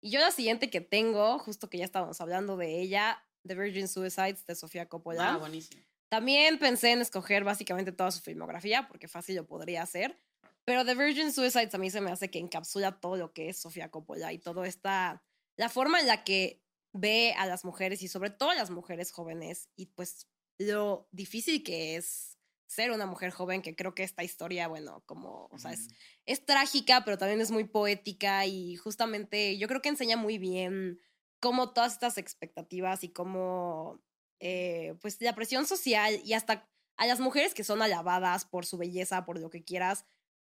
[0.00, 3.88] Y yo la siguiente que tengo, justo que ya estábamos hablando de ella, The Virgin
[3.88, 5.34] Suicides de Sofía Coppola.
[5.34, 5.82] Ah, buenísimo.
[6.08, 10.16] También pensé en escoger básicamente toda su filmografía, porque fácil lo podría hacer.
[10.64, 13.58] Pero The Virgin Suicides a mí se me hace que encapsula todo lo que es
[13.58, 15.22] Sofía Coppola y todo esta,
[15.56, 19.12] la forma en la que ve a las mujeres y sobre todo a las mujeres
[19.12, 20.28] jóvenes y pues
[20.58, 22.35] lo difícil que es
[22.66, 25.88] ser una mujer joven, que creo que esta historia, bueno, como, o sea, es,
[26.24, 31.00] es trágica, pero también es muy poética y justamente yo creo que enseña muy bien
[31.40, 34.00] cómo todas estas expectativas y cómo,
[34.40, 38.78] eh, pues, la presión social y hasta a las mujeres que son alabadas por su
[38.78, 40.06] belleza, por lo que quieras,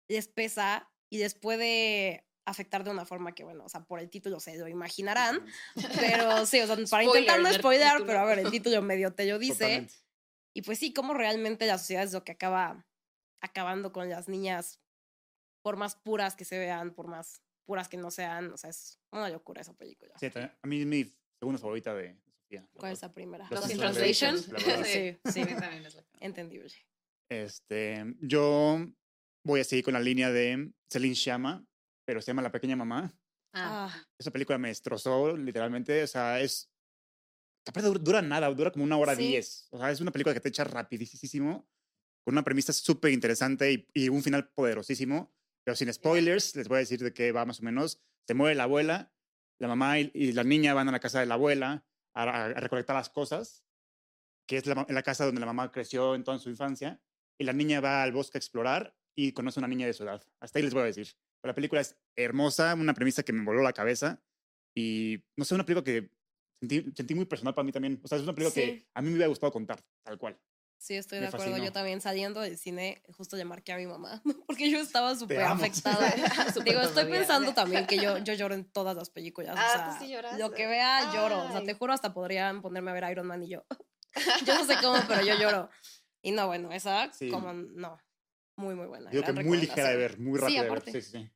[0.08, 4.10] les pesa y les puede afectar de una forma que, bueno, o sea, por el
[4.10, 5.46] título se lo imaginarán,
[6.00, 9.26] pero sí, o sea, para intentar no spoiler, pero a ver, el título medio te
[9.26, 9.88] lo dice.
[10.54, 12.86] Y pues sí, cómo realmente la sociedad es lo que acaba
[13.42, 14.80] acabando con las niñas,
[15.64, 19.00] por más puras que se vean, por más puras que no sean, o sea, es
[19.12, 20.14] una locura esa película.
[20.20, 21.06] Sí, a mí es mi
[21.40, 22.68] segunda favorita de Sofía.
[22.74, 23.48] ¿Cuál es la primera?
[23.50, 24.38] Los, in Translation.
[24.86, 25.42] Sí, sí,
[26.20, 26.72] entendible.
[27.30, 28.86] Este, yo
[29.44, 31.66] voy a seguir con la línea de Celine Chama,
[32.06, 33.14] pero se llama La Pequeña Mamá.
[33.54, 33.90] Ah.
[33.90, 34.08] ah.
[34.20, 36.04] Esa película me destrozó, literalmente.
[36.04, 36.70] O sea, es.
[37.68, 39.68] Aparte, dura nada, dura como una hora diez.
[39.72, 41.68] O sea, es una película que te echa rapidísimo,
[42.24, 45.34] con una premisa súper interesante y, un final poderosísimo.
[45.64, 48.02] Pero sin spoilers, les voy a decir de qué va más o menos.
[48.26, 49.14] Se mueve la abuela,
[49.60, 53.10] la mamá y, la niña van a la casa de la abuela a, recolectar las
[53.10, 53.64] cosas,
[54.48, 57.00] que es la, la, casa donde la mamá creció en toda su infancia.
[57.38, 60.04] Y la niña va al bosque a explorar y conoce a una niña de su
[60.04, 60.24] edad.
[60.40, 61.08] Hasta ahí les voy a decir.
[61.44, 64.22] la película es hermosa, una premisa que me voló la cabeza.
[64.76, 66.12] Y no sé, una película que
[66.62, 68.00] sentí, sentí muy personal para mí también.
[68.04, 70.40] O sea, es una película que a mí me hubiera gustado contar, tal cual.
[70.78, 71.58] Sí, estoy de acuerdo.
[71.58, 75.42] Yo también saliendo del cine, justo le marqué a mi mamá, porque yo estaba súper
[75.42, 76.12] afectada.
[76.66, 79.56] Digo, estoy pensando también que yo, yo lloro en todas las películas.
[79.58, 80.40] Ah, o sea, sí lloras?
[80.40, 81.46] Lo que vea, lloro.
[81.46, 83.64] O sea, te juro, hasta podrían ponerme a ver Iron Man y yo.
[84.46, 85.70] yo no sé cómo, pero yo lloro.
[86.24, 88.00] Y no, bueno, esa, como no.
[88.56, 89.10] Muy, muy buena.
[89.10, 90.84] Digo que muy ligera de ver, muy rápida de ver.
[90.92, 91.32] Sí, sí.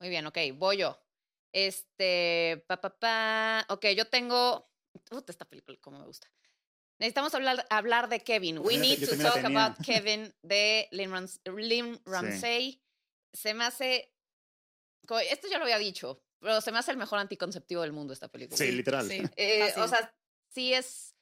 [0.00, 0.98] Muy bien, ok, voy yo.
[1.52, 3.66] Este, pa, pa, pa.
[3.68, 4.70] Ok, yo tengo.
[5.26, 6.30] esta película, como me gusta.
[6.98, 8.58] Necesitamos hablar, hablar de Kevin.
[8.58, 12.82] We need to talk about Kevin de Lynn, Ramsey.
[13.32, 14.12] Se me hace.
[15.30, 18.28] Esto ya lo había dicho, pero se me hace el mejor anticonceptivo del mundo esta
[18.28, 18.58] película.
[18.58, 19.08] Sí, literal.
[19.10, 20.14] Eh, o sea,
[20.50, 21.14] sí es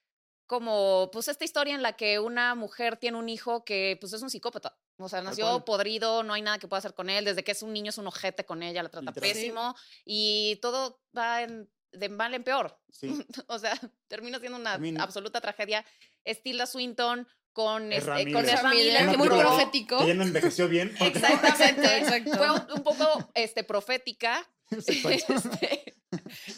[0.46, 4.22] como, pues, esta historia en la que una mujer tiene un hijo que, pues, es
[4.22, 4.76] un psicópata.
[4.98, 7.24] O sea, nació podrido, no hay nada que pueda hacer con él.
[7.24, 9.74] Desde que es un niño es un ojete con ella, la trata pésimo.
[10.04, 12.78] Y todo va en de mal en peor.
[12.90, 13.24] Sí.
[13.48, 13.78] o sea,
[14.08, 15.84] termina siendo una absoluta tragedia.
[16.24, 19.98] Estilda Swinton con este, con Miller, muy profético.
[19.98, 20.94] Que ya no envejeció bien.
[21.00, 21.98] Exactamente.
[21.98, 22.36] Exacto.
[22.36, 24.46] Fue un, poco este, profética.
[24.70, 25.85] este,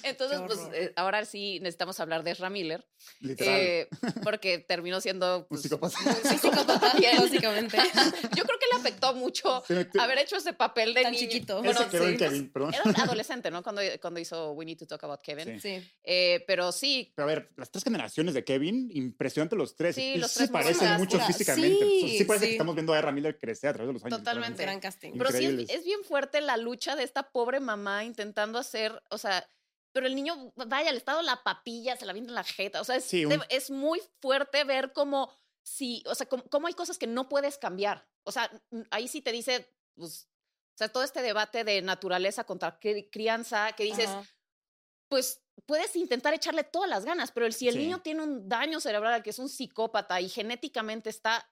[0.08, 2.86] entonces, pues eh, ahora sí necesitamos hablar de Ezra Miller.
[3.22, 3.88] Eh,
[4.24, 5.98] porque terminó siendo pues, psicópata.
[7.18, 7.78] básicamente.
[8.36, 9.62] Yo creo que le afectó mucho
[9.98, 11.62] haber hecho ese papel de Tan chiquito.
[11.62, 13.62] Bueno, Kevin, Era un adolescente, ¿no?
[13.62, 15.60] Cuando, cuando hizo We Need to Talk About Kevin.
[15.60, 15.82] Sí.
[16.04, 17.12] Eh, pero sí.
[17.14, 19.94] Pero a ver, las tres generaciones de Kevin, impresionante los tres.
[19.94, 21.84] Sí, los tres parecen mucho físicamente.
[21.84, 24.18] Sí, parece que estamos viendo a Ezra Miller crecer a través de los años.
[24.18, 24.62] Totalmente.
[24.62, 25.12] Gran casting.
[25.16, 29.18] Pero sí es, es bien fuerte la lucha de esta pobre mamá intentando hacer, o
[29.18, 29.48] sea,
[29.92, 32.80] pero el niño, vaya, le estado la papilla, se la viene en la jeta.
[32.80, 33.10] O sea, es,
[33.48, 38.08] es muy fuerte ver cómo, si, o sea, cómo, hay cosas que no puedes cambiar.
[38.24, 38.50] O sea,
[38.90, 40.28] ahí sí te dice, pues,
[40.74, 44.08] o sea, todo este debate de naturaleza contra crianza, que dices,
[45.08, 49.22] pues puedes intentar echarle todas las ganas, pero si el niño tiene un daño cerebral,
[49.22, 51.50] que es un psicópata y genéticamente está,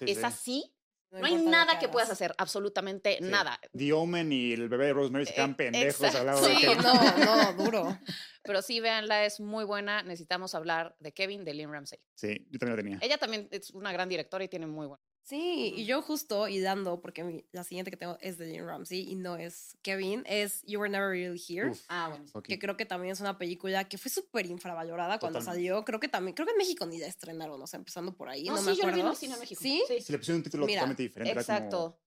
[0.00, 0.73] es así,
[1.20, 3.60] no, hay nada que, puedas hacer, absolutamente nada.
[3.76, 6.76] The Omen y el bebé de Rosemary se quedan eh, pendejos al lado sí, de
[6.76, 7.98] no, no, duro.
[8.42, 10.02] Pero sí, véanla, es muy buena.
[10.02, 11.98] Necesitamos hablar de Kevin, de Lynn Ramsey.
[12.14, 12.98] Sí, yo también la tenía.
[13.00, 15.02] Ella también es una gran directora y tiene muy buena.
[15.24, 19.10] Sí, y yo justo y dando, porque la siguiente que tengo es de Lynn Ramsey
[19.10, 21.72] y no es Kevin, es You Were Never Really Here.
[21.88, 22.42] ah, bueno.
[22.42, 25.82] Que creo que también es una película que fue súper infravalorada cuando salió.
[25.86, 28.44] Creo que también, creo que en México ni la estrenaron, o sea, empezando por ahí.
[28.44, 28.96] No, no sí, me acuerdo.
[28.98, 29.60] yo vi en México.
[29.62, 29.82] ¿Sí?
[29.88, 30.12] ¿Sí?
[30.12, 31.40] le pusieron un título totalmente diferente.
[31.40, 31.98] Exacto.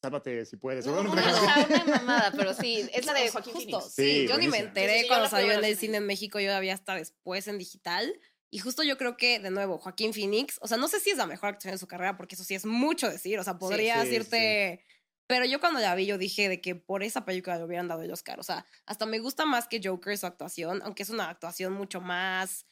[0.00, 0.86] Sálvate si puedes.
[0.86, 3.92] No, no, una mamada, pero sí, es la de Joaquín Phoenix.
[3.92, 6.70] Sí, yo ni me enteré cuando salió en el cine en México, yo la vi
[6.70, 8.12] hasta después en digital.
[8.54, 11.16] Y justo yo creo que, de nuevo, Joaquín Phoenix, o sea, no sé si es
[11.16, 14.04] la mejor actuación de su carrera, porque eso sí es mucho decir, o sea, podría
[14.04, 14.84] decirte...
[15.26, 18.02] Pero yo cuando la vi, yo dije de que por esa película le hubieran dado
[18.02, 18.38] el Oscar.
[18.38, 22.02] O sea, hasta me gusta más que Joker su actuación, aunque es una actuación mucho
[22.02, 22.66] más...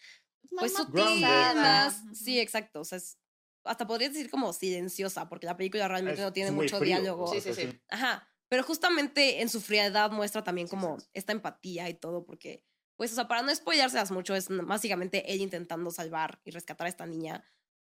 [0.50, 2.02] Pues sutil, más...
[2.12, 2.80] Sí, exacto.
[2.80, 3.18] O sea, es,
[3.64, 7.32] hasta podría decir como silenciosa, porque la película realmente no tiene mucho diálogo.
[7.32, 7.80] Sí, sí, sí.
[7.88, 8.28] Ajá.
[8.50, 12.66] Pero justamente en su frialdad muestra también como esta empatía y todo, porque
[13.00, 16.90] pues, o sea, para no spoilárselas mucho, es básicamente él intentando salvar y rescatar a
[16.90, 17.42] esta niña.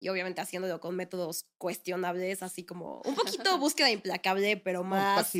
[0.01, 5.31] y obviamente haciéndolo con métodos cuestionables, así como un poquito búsqueda implacable, pero más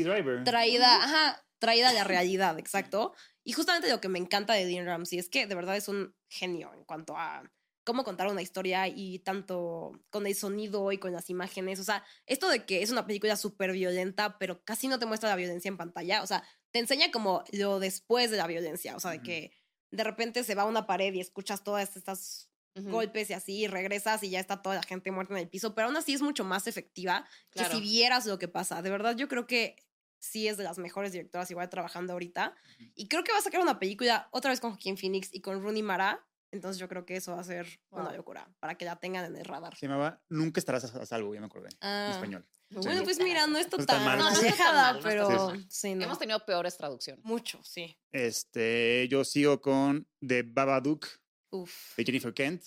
[0.46, 3.12] traída, ajá, traída a la realidad, exacto.
[3.44, 6.16] Y justamente lo que me encanta de Dean Ramsey es que de verdad es un
[6.30, 7.42] genio en cuanto a
[7.88, 11.78] cómo contar una historia y tanto con el sonido y con las imágenes.
[11.80, 15.30] O sea, esto de que es una película súper violenta, pero casi no te muestra
[15.30, 16.22] la violencia en pantalla.
[16.22, 18.94] O sea, te enseña como lo después de la violencia.
[18.94, 19.52] O sea, de que
[19.90, 23.66] de repente se va a una pared y escuchas todas estas golpes y así, y
[23.66, 26.22] regresas y ya está toda la gente muerta en el piso, pero aún así es
[26.22, 28.82] mucho más efectiva que si vieras lo que pasa.
[28.82, 29.76] De verdad, yo creo que
[30.18, 32.54] sí es de las mejores directoras igual trabajando ahorita.
[32.94, 35.62] Y creo que va a sacar una película otra vez con Joaquín Phoenix y con
[35.62, 38.96] Rooney Mara, entonces yo creo que eso va a ser una locura para que la
[38.96, 39.76] tengan en el radar.
[39.76, 41.68] Se llamaba Nunca estarás a salvo, ya me acordé.
[41.68, 42.10] en ah.
[42.12, 42.46] español.
[42.70, 47.24] Bueno, pues mira, no es tan alejada, pero sí, Hemos tenido peores traducciones.
[47.24, 47.98] Mucho, sí.
[48.12, 51.06] Este, yo sigo con The Babadook
[51.50, 51.96] Uf.
[51.96, 52.64] de Jennifer Kent.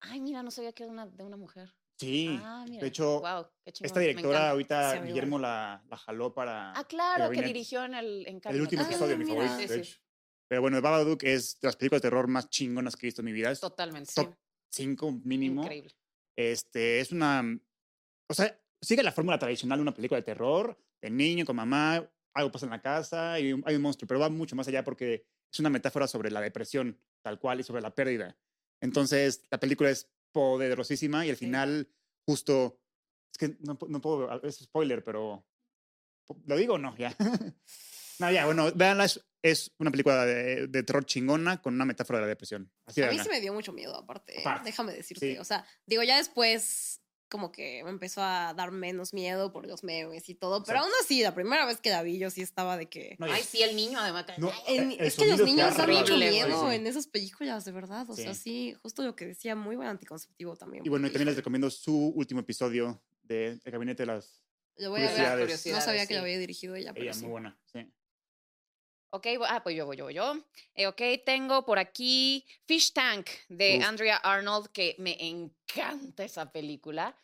[0.00, 1.72] Ay, mira, no sabía que era una, de una mujer.
[1.98, 3.22] Sí, ah, de hecho,
[3.64, 6.72] esta directora ahorita Guillermo la, la, jaló para...
[6.72, 8.26] Ah, claro, que dirigió en el...
[8.26, 10.00] En el último episodio, mi favorito, de hecho.
[10.52, 13.24] Pero bueno, Babadook es de las películas de terror más chingonas que he visto en
[13.24, 13.54] mi vida.
[13.54, 14.12] Totalmente.
[14.12, 14.34] Top
[14.68, 15.62] 5 mínimo.
[15.62, 15.96] Increíble.
[16.36, 17.58] Este, es una...
[18.28, 22.06] O sea, sigue la fórmula tradicional de una película de terror, de niño con mamá,
[22.34, 25.24] algo pasa en la casa y hay un monstruo, pero va mucho más allá porque
[25.50, 28.36] es una metáfora sobre la depresión, tal cual, y sobre la pérdida.
[28.82, 31.88] Entonces, la película es poderosísima y al final,
[32.26, 32.78] justo,
[33.32, 35.46] es que no, no puedo, es spoiler, pero
[36.44, 36.94] ¿lo digo o no?
[36.98, 37.16] Ya.
[38.22, 39.06] no, ya, bueno, véanla,
[39.42, 42.70] es una película de, terror chingona con una metáfora de la depresión.
[42.86, 44.42] a mí se me dio mucho miedo, aparte.
[44.64, 45.38] Déjame decirte.
[45.40, 49.82] O sea, digo, ya después como que me empezó a dar menos miedo por los
[49.82, 50.62] memes y todo.
[50.64, 53.16] Pero aún así, la primera vez que la vi, yo sí estaba de que.
[53.20, 54.26] Ay, sí, el niño además.
[54.98, 58.08] es que los niños dan mucho miedo en esas películas, de verdad.
[58.10, 60.84] O sea, sí, justo lo que decía, muy buen anticonceptivo también.
[60.84, 64.44] Y bueno, y también les recomiendo su último episodio de El Gabinete de las.
[64.76, 67.10] Lo voy a ver, no sabía que lo había dirigido ella, pero.
[67.10, 67.90] Ella, muy buena, sí.
[69.14, 70.42] Ok, ah, pues yo voy, yo voy, yo.
[70.74, 77.14] Eh, ok, tengo por aquí Fish Tank de Andrea Arnold, que me encanta esa película.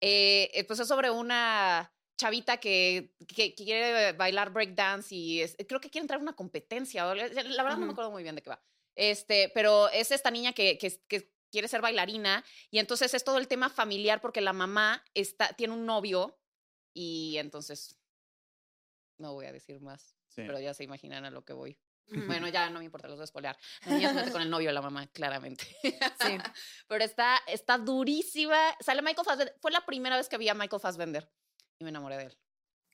[0.00, 5.88] Eh, eh, pues es sobre una chavita que, que, quiere bailar breakdance y creo que
[5.88, 7.04] quiere entrar a una competencia.
[7.14, 8.60] La verdad no me acuerdo muy bien de qué va.
[8.96, 13.38] Este, pero es esta niña que, que, que, quiere ser bailarina y entonces es todo
[13.38, 16.36] el tema familiar porque la mamá está, tiene un novio
[16.92, 17.96] y entonces
[19.16, 20.15] no voy a decir más.
[20.36, 21.78] Pero ya se imaginan a lo que voy.
[22.40, 23.58] Bueno, ya no me importa, los voy a espolear.
[23.84, 25.66] La niña se mete con el novio la mamá, claramente.
[25.82, 26.38] Sí.
[26.88, 28.56] Pero está, está durísima.
[28.78, 29.56] Sale Michael Fassbender.
[29.60, 31.28] Fue la primera vez que vi a Michael Fassbender
[31.80, 32.38] y me enamoré de él.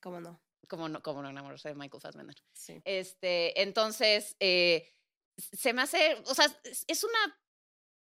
[0.00, 0.42] ¿Cómo no?
[0.68, 2.36] ¿Cómo no, cómo no enamorarse de Michael Fassbender?
[2.54, 2.80] Sí.
[2.84, 4.88] Este, entonces, eh,
[5.36, 7.40] se me hace, o sea, es, una,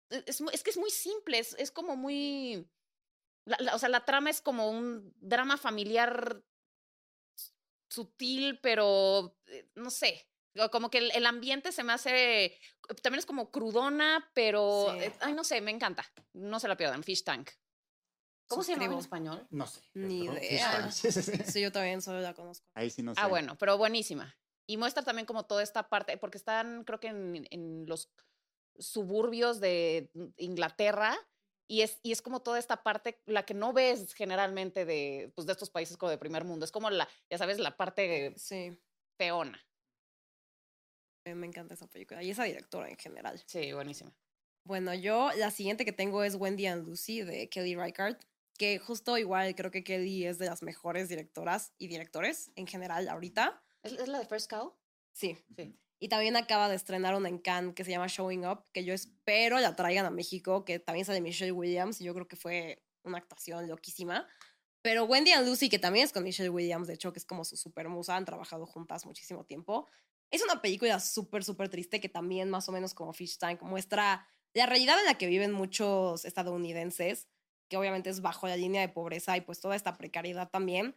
[0.09, 2.69] es, es, que es muy simple, es, es como muy,
[3.73, 6.43] o sea, la trama es como un drama familiar
[7.91, 10.27] sutil, pero eh, no sé.
[10.71, 12.57] Como que el, ambiente se me hace.
[13.01, 14.93] También es como crudona, pero.
[14.95, 16.05] Eh, ay, no sé, me encanta.
[16.33, 17.03] No se la pierdan.
[17.03, 17.51] Fish Tank.
[18.47, 19.47] ¿Cómo se llama en español?
[19.49, 19.81] No sé.
[19.93, 20.89] Ni idea.
[20.91, 22.67] Sí, yo también solo la conozco.
[22.73, 23.21] Ahí sí no ah, sé.
[23.21, 24.35] Ah, bueno, pero buenísima.
[24.67, 28.11] Y muestra también como toda esta parte, porque están, creo que en, en los
[28.77, 31.17] suburbios de Inglaterra,
[31.71, 35.47] y es, y es como toda esta parte, la que no ves generalmente de, pues,
[35.47, 36.65] de estos países como de primer mundo.
[36.65, 38.77] Es como la, ya sabes, la parte sí.
[39.15, 39.57] peona.
[41.23, 43.41] Me encanta esa película y esa directora en general.
[43.45, 44.13] Sí, buenísima.
[44.65, 48.21] Bueno, yo la siguiente que tengo es Wendy and Lucy de Kelly Reichardt,
[48.57, 53.07] que justo igual creo que Kelly es de las mejores directoras y directores en general
[53.07, 53.63] ahorita.
[53.81, 54.75] ¿Es, la de First Cow?
[55.13, 55.37] Sí.
[55.55, 55.73] Sí.
[56.03, 58.91] Y también acaba de estrenar una en Cannes que se llama Showing Up, que yo
[58.91, 62.81] espero la traigan a México, que también sale Michelle Williams y yo creo que fue
[63.03, 64.27] una actuación loquísima.
[64.81, 67.45] Pero Wendy and Lucy, que también es con Michelle Williams, de hecho, que es como
[67.45, 69.87] su super musa, han trabajado juntas muchísimo tiempo.
[70.31, 74.25] Es una película súper, súper triste que también, más o menos como Fish Tank, muestra
[74.55, 77.27] la realidad en la que viven muchos estadounidenses,
[77.69, 80.95] que obviamente es bajo la línea de pobreza y pues toda esta precariedad también.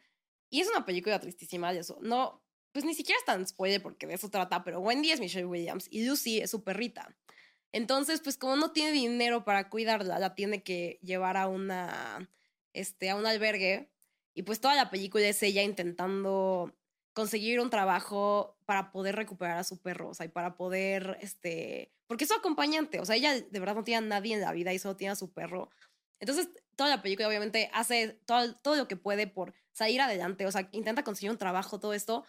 [0.51, 1.99] Y es una película tristísima, y eso.
[2.01, 2.44] No,
[2.75, 5.87] pues ni siquiera es tan spoiler porque de eso trata, pero Wendy es Michelle Williams
[5.93, 7.17] y Lucy es su perrita.
[7.71, 12.29] Entonces, pues como no tiene dinero para cuidarla, la tiene que llevar a una,
[12.73, 13.93] este, a un albergue
[14.35, 16.77] y pues toda la película es ella intentando
[17.13, 21.93] conseguir un trabajo para poder recuperar a su perro, o sea, y para poder, este,
[22.09, 24.51] porque es su acompañante, o sea, ella de verdad no tiene a nadie en la
[24.51, 25.71] vida y solo tiene a su perro.
[26.19, 30.51] Entonces, toda la película obviamente hace todo, todo lo que puede por salir adelante, o
[30.51, 32.25] sea, intenta conseguir un trabajo, todo esto,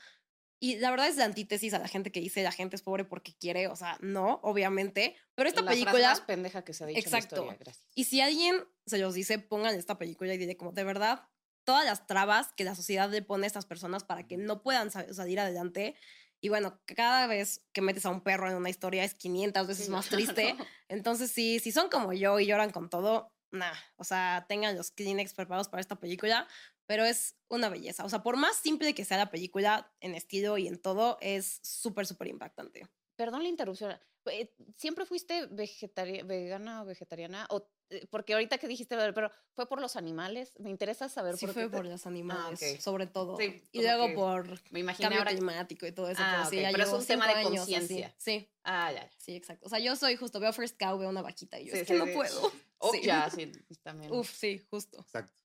[0.60, 3.04] Y la verdad es la antítesis a la gente que dice la gente es pobre
[3.04, 5.16] porque quiere, o sea, no, obviamente.
[5.36, 5.94] Pero esta la película.
[5.94, 7.36] Frase más pendeja que se ha dicho Exacto.
[7.36, 7.64] En la historia.
[7.66, 7.88] Gracias.
[7.94, 11.28] Y si alguien se los dice, pongan esta película y diré como, de verdad,
[11.66, 14.92] todas las trabas que la sociedad le pone a estas personas para que no puedan
[14.92, 15.96] salir adelante.
[16.40, 19.90] Y bueno, cada vez que metes a un perro en una historia es 500 veces
[19.90, 20.56] más triste.
[20.88, 24.92] Entonces, sí, si son como yo y lloran con todo, nah, o sea, tengan los
[24.92, 26.48] Kleenex preparados para esta película,
[26.86, 28.06] pero es una belleza.
[28.06, 31.60] O sea, por más simple que sea la película en estilo y en todo, es
[31.64, 32.88] súper, súper impactante.
[33.16, 33.98] Perdón la interrupción.
[34.32, 37.48] Eh, ¿Siempre fuiste vegana o vegetariana?
[37.52, 40.54] O, eh, porque ahorita que dijiste, pero fue por los animales.
[40.60, 41.70] Me interesa saber sí por fue qué.
[41.70, 43.38] por los animales, sobre todo.
[43.38, 46.22] Sí, y luego por me cambio climático y todo eso.
[46.24, 46.72] Ah, pero, sí, okay.
[46.72, 48.16] pero es un tema de conciencia.
[48.18, 48.50] Sí.
[48.64, 49.68] Ah, ya, ya, Sí, exacto.
[49.68, 51.88] O sea, yo soy justo, veo First Cow, veo una vaquita y yo Sí, es
[51.88, 52.52] que sí, no puedo.
[52.80, 53.02] Oh, Sí.
[53.04, 53.52] ya, sí,
[53.84, 54.12] también.
[54.12, 55.00] Uf, sí, justo.
[55.00, 55.45] Exacto.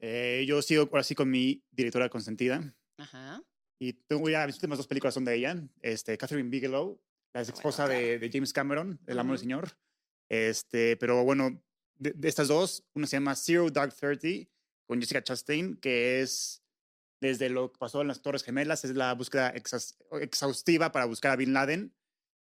[0.00, 2.74] Eh, yo sigo ahora sí con mi directora consentida.
[2.96, 3.42] Ajá.
[3.80, 5.56] Y tengo ya, mis últimas dos películas son de ella.
[5.82, 7.00] Este, Catherine Bigelow,
[7.32, 9.40] la ex esposa Bueno, de, de James Cameron, El Amor del.
[9.40, 9.78] Señor.
[10.28, 11.62] Este, pero bueno,
[11.96, 14.48] de, de estas dos, una se llama Zero Dark Thirty
[14.86, 16.62] con Jessica Chastain, que es
[17.20, 21.32] desde lo que pasó en las Torres Gemelas, es la búsqueda exhaus- exhaustiva para buscar
[21.32, 21.92] a Bin Laden.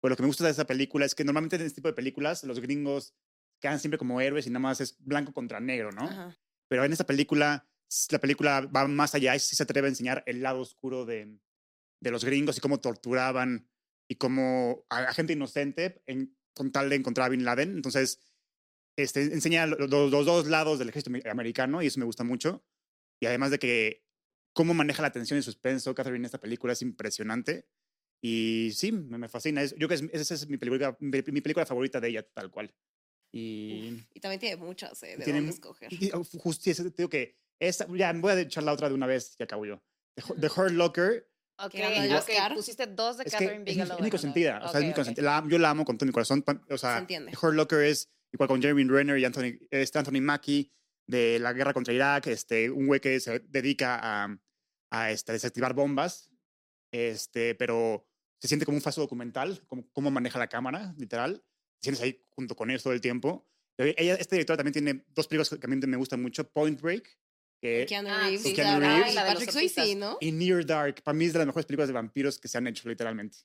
[0.01, 1.95] Pero lo que me gusta de esa película es que normalmente en este tipo de
[1.95, 3.15] películas los gringos
[3.61, 6.03] quedan siempre como héroes y nada más es blanco contra negro, ¿no?
[6.03, 6.39] Ajá.
[6.69, 7.69] Pero en esta película,
[8.11, 11.39] la película va más allá y sí se atreve a enseñar el lado oscuro de,
[12.01, 13.69] de los gringos y cómo torturaban
[14.09, 17.71] y cómo a, gente inocente en, con tal de encontrar a Bin Laden.
[17.77, 18.21] Entonces,
[18.97, 22.25] este, enseña lo- lo- los, dos lados del ejército ame- americano y eso me gusta
[22.25, 22.65] mucho.
[23.21, 24.05] Y además de que
[24.55, 27.69] cómo maneja la tensión y suspenso Catherine en esta película es impresionante.
[28.23, 29.65] Y sí, me, fascina.
[29.65, 32.75] Yo creo que es- esa es mi película, mi película favorita de ella, tal cual.
[33.37, 33.93] Y...
[33.95, 35.93] Uf, Y también tiene muchas, eh, de Tiene dónde escoger.
[35.93, 38.95] Y, oh, eso te digo que esa, ya me voy a echar la otra de
[38.95, 39.83] una vez y acabo yo.
[40.15, 42.55] The, Hu- The Hurt Locker Ok, Que ganó el ok, Oscar.
[42.55, 43.95] pusiste dos de es, que Catherine mi, Bigelow.
[43.97, 44.57] es mi en consentida.
[44.59, 44.67] una.
[44.67, 45.25] O sea, es mi consentida.
[45.25, 46.45] La am- yo la amo con todo mi corazón.
[46.69, 47.33] O sea, Se entiende.
[47.33, 50.71] The Hurt Locker es igual con Jeremy Renner y Anthony, este Anthony Mackie
[51.09, 52.27] de la guerra contra Irak.
[52.27, 54.39] Este, un güey que se dedica a,
[54.91, 56.31] a este, desactivar bombas.
[56.93, 58.07] Este, pero
[58.39, 61.43] se siente como un falso documental, como cómo maneja la cámara, literal.
[61.81, 63.49] Te sientes ahí junto con ellos todo el tiempo.
[63.79, 66.49] Ella, esta directora también tiene dos películas que a mí me gustan mucho.
[66.51, 67.19] Point Break,
[67.61, 68.43] que Keanu Ah, Reeves.
[68.43, 68.81] sí, Keanu.
[68.81, 69.15] Reeves.
[69.15, 69.51] La Patrick.
[69.51, 70.17] Swayze, ¿no?
[70.21, 71.03] y Near Dark.
[71.03, 73.39] Para mí es de las mejores películas de vampiros que se han hecho, literalmente.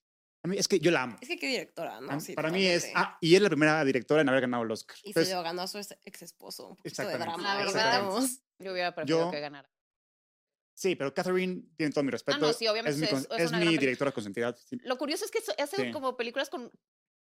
[0.44, 1.18] A mí, es que yo la amo.
[1.22, 2.10] Es que qué directora, ¿no?
[2.12, 2.88] A- Sí, para mí es.
[2.96, 4.96] Ah, y es la primera directora en haber ganado el Oscar.
[5.00, 6.70] Y se Entonces, lo ganó a su ex esposo.
[6.70, 7.44] Un poquito de drama.
[7.44, 8.22] La verdad.
[8.58, 9.70] Yo hubiera preferido Yo- que ganara.
[10.74, 12.38] sí, pero Catherine tiene todo mi respeto.
[12.38, 14.56] Ah, no, sí, obviamente Es mi, es- con- es es una mi directora consentida.
[14.56, 15.92] sí, Lo curioso es que hace Sí.
[15.92, 16.72] como películas con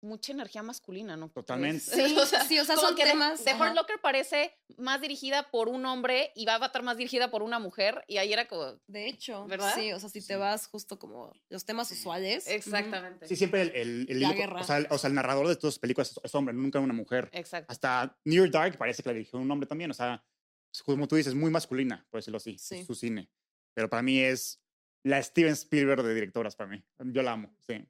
[0.03, 1.29] mucha energía masculina, ¿no?
[1.31, 1.81] Totalmente.
[1.81, 2.17] Sí,
[2.49, 3.45] sí, o sea, como son que The- temas.
[3.45, 3.55] The.
[3.55, 7.43] Hurt Locker parece más dirigida por un hombre y va a estar más dirigida por
[7.43, 8.81] una mujer y ahí era como...
[8.87, 9.75] De hecho, ¿Verdad?
[9.75, 10.39] Sí, o sea, si te Sí.
[10.39, 12.47] vas justo como los temas usuales.
[12.49, 13.27] Exactamente.
[13.29, 14.61] Sí, siempre el, el, el La guerra.
[14.61, 16.79] O sea, el, o sea, el narrador de todas las películas es, es hombre, nunca
[16.81, 17.29] una mujer.
[17.33, 17.71] Exacto.
[17.73, 19.91] Hasta Near Dark parece que la dirigió un hombre también.
[19.91, 20.25] O sea,
[20.85, 22.85] como tú dices, muy masculina, por decirlo así, Sí.
[22.85, 23.31] su cine.
[23.75, 24.61] Pero para mí es
[25.03, 26.83] la Steven Spielberg de directoras para mí.
[26.99, 27.87] Yo la amo, sí.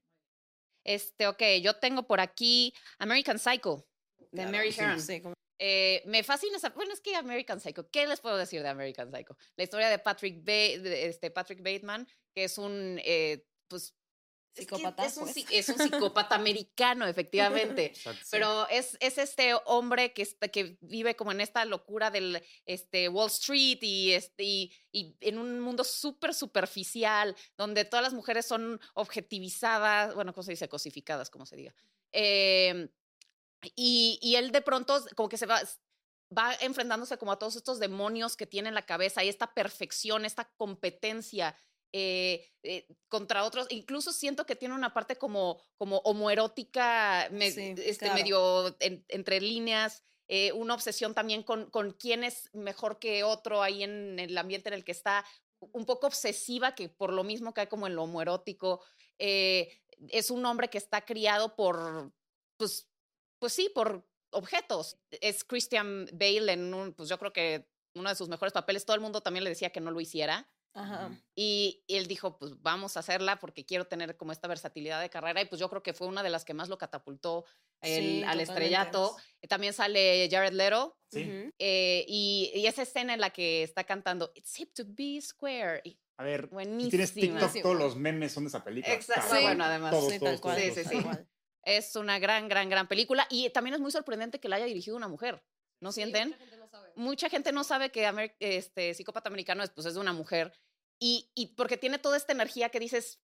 [0.84, 3.86] Este, ok, yo tengo por aquí American Psycho
[4.18, 4.80] de Claro, Mary sí.
[4.80, 5.00] Herron.
[5.00, 6.70] Sí, como- Eh, me fascina esa.
[6.70, 7.90] Bueno, es que American Psycho.
[7.90, 9.36] ¿Qué les puedo decir de American Psycho?
[9.56, 12.98] La historia de Patrick, ba de este, Patrick Bateman, que es un.
[13.04, 13.94] eh, pues.
[14.54, 15.46] Es que Psicópata, Es, un, pues.
[15.50, 17.86] es un psicópata americano, efectivamente.
[17.94, 18.26] Exacto.
[18.30, 23.08] Pero es, es este hombre que, está, que vive como en esta locura del este,
[23.08, 28.46] Wall Street y, este, y, y en un mundo súper superficial, donde todas las mujeres
[28.46, 30.68] son objetivizadas, bueno, ¿cómo se dice?
[30.68, 31.74] Cosificadas, como se diga.
[32.12, 32.88] Eh,
[33.76, 35.62] y, y él de pronto como que se va,
[36.36, 40.24] va enfrentándose como a todos estos demonios que tiene en la cabeza y esta perfección,
[40.24, 41.56] esta competencia
[41.92, 43.66] eh, eh, contra otros.
[43.70, 48.14] Incluso siento que tiene una parte como, como homoerótica, me- Sí, este, claro.
[48.14, 50.02] medio en- entre líneas.
[50.32, 54.68] eh, una obsesión también con, con quién es mejor que otro ahí en el ambiente
[54.68, 55.24] en el que está,
[55.58, 58.80] un poco obsesiva, que por lo mismo cae como en lo homoerótico.
[59.18, 62.12] Es un hombre que está criado por,
[62.56, 62.88] pues,
[63.40, 64.98] pues sí, por objetos.
[65.10, 68.84] Es Christian Bale en un, pues yo creo que uno de sus mejores papeles.
[68.84, 70.48] Todo el mundo también le decía que no lo hiciera.
[70.72, 71.10] Ajá.
[71.34, 75.42] Y él dijo, pues vamos a hacerla porque quiero tener como esta versatilidad de carrera.
[75.42, 77.44] Y pues yo creo que fue una de las que más lo catapultó
[77.80, 79.16] el- Sí, al estrellato.
[79.48, 80.96] También sale Jared Leto.
[81.10, 81.50] Sí.
[81.58, 85.80] Eh, y, y esa escena en la que está cantando It's hip to be square.
[85.84, 86.48] y- A ver, si
[86.90, 87.40] tienes Buenísima.
[87.40, 88.94] TikTok, todos los memes son de esa película.
[88.94, 89.34] Exacto.
[89.34, 89.42] Sí.
[89.42, 89.90] Bueno, además.
[89.90, 90.56] Todos, Sí, todos, tal cual.
[90.62, 91.06] todos, Sí, sí, sí.
[91.64, 93.26] Es una gran, gran, gran película.
[93.28, 95.42] Y también es muy sorprendente que la haya dirigido una mujer.
[95.82, 96.36] ¿No sienten?
[97.00, 97.90] Mucha gente no sabe.
[97.90, 100.52] que Amer- este psicópata americano es, pues, es de una mujer
[101.02, 103.20] Y, y porque tiene toda esta energía que dices,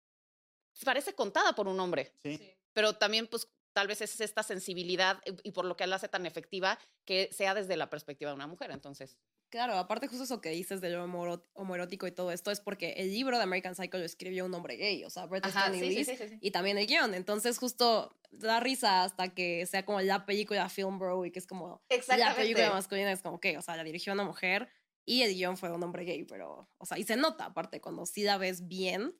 [0.84, 2.12] parece contada por un hombre.
[2.22, 2.54] Sí.
[2.74, 6.26] Pero también, pues, tal vez es esta sensibilidad y, por lo que la hace tan
[6.26, 8.70] efectiva que sea desde la perspectiva de una mujer.
[8.70, 9.16] Entonces.
[9.52, 13.36] Claro, aparte justo eso que dices del homoerótico y todo esto es porque el libro
[13.36, 16.86] de American Psycho lo escribió un hombre gay, o sea, Bret Easton y también el
[16.86, 17.12] guion.
[17.12, 21.46] Entonces justo da risa hasta que sea como la película Film Bro y que es
[21.46, 24.70] como la película masculina, es como que, o sea, la dirigió una mujer
[25.04, 28.06] y el guion fue un hombre gay, pero, o sea, y se nota aparte cuando
[28.06, 29.14] sí la ves bien,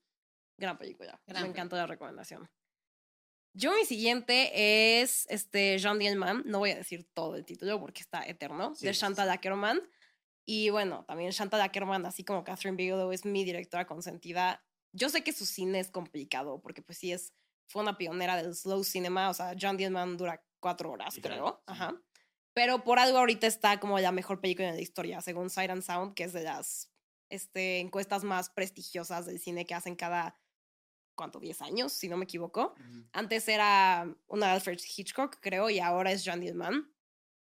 [0.57, 1.21] gran película.
[1.27, 2.51] Me encantó la recomendación.
[3.53, 8.01] Yo mi siguiente es este Jean Dielman, no voy a decir todo el título porque
[8.01, 9.83] está eterno, de Chantal Ackerman.
[10.53, 14.63] Y bueno, también Chantal Ackerman, así como Catherine Bigelow, es mi directora consentida.
[14.93, 17.33] Yo sé que su cine es complicado porque pues sí es,
[17.71, 21.63] fue una pionera del slow cinema, o sea, John Dielman dura cuatro horas, creo.
[21.67, 21.99] Ajá.
[22.53, 26.13] Pero por algo ahorita está como la mejor película de la historia, según and Sound,
[26.13, 26.93] que es de las
[27.31, 30.39] este, encuestas más prestigiosas del cine que hacen cada
[31.15, 31.41] ¿cuánto?
[31.41, 32.75] 10 años, si no me equivoco.
[33.13, 36.92] Antes era una Alfred Hitchcock, creo, y ahora es John Dillman.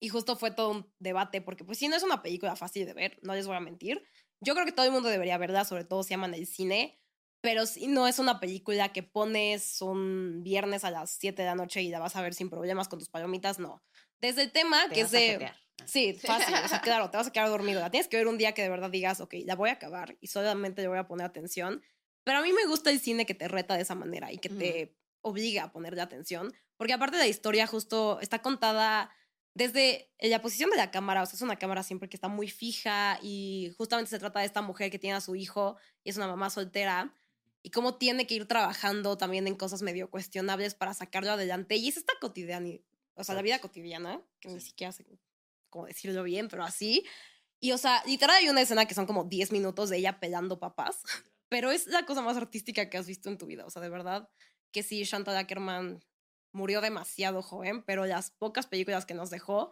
[0.04, 2.94] Y justo fue todo un debate, porque pues si no es una película fácil de
[2.94, 4.04] ver, no les voy a mentir.
[4.42, 7.00] Yo creo que todo el mundo debería verla, sobre todo si aman el cine,
[7.40, 11.56] pero si no es una película que pones un viernes a las 7 de la
[11.56, 13.82] noche y la vas a ver sin problemas con tus palomitas, no.
[14.20, 15.50] Desde el tema que es de...
[15.86, 16.54] Sí, fácil.
[16.54, 17.80] o sea, claro, te vas a quedar dormido.
[17.80, 20.18] La tienes que ver un día que de verdad digas, ok, la voy a acabar
[20.20, 21.82] y solamente le voy a poner atención.
[22.26, 24.50] Pero a mí me gusta el cine que te reta de esa manera y que
[24.50, 29.10] te obliga a ponerle atención, porque aparte de la historia justo está contada
[29.54, 32.50] desde la posición de la cámara, o sea, es una cámara siempre que está muy
[32.50, 36.18] fija y justamente se trata de esta mujer que tiene a su hijo y es
[36.18, 37.16] una mamá soltera
[37.62, 41.88] y cómo tiene que ir trabajando también en cosas medio cuestionables para sacarlo adelante y
[41.88, 42.80] es esta cotidiana,
[43.16, 45.06] o sea, la vida cotidiana, que ni siquiera sé
[45.70, 47.06] cómo decirlo bien, pero así.
[47.60, 50.60] Y, o sea, literal hay una escena que son como 10 minutos de ella pelando
[50.60, 51.04] papas
[51.54, 53.64] pero es la cosa más artística que has visto en tu vida.
[53.64, 54.28] O sea, de verdad
[54.72, 56.04] que sí, Chantal Ackerman
[56.54, 59.72] murió demasiado joven, pero las pocas películas que nos dejó,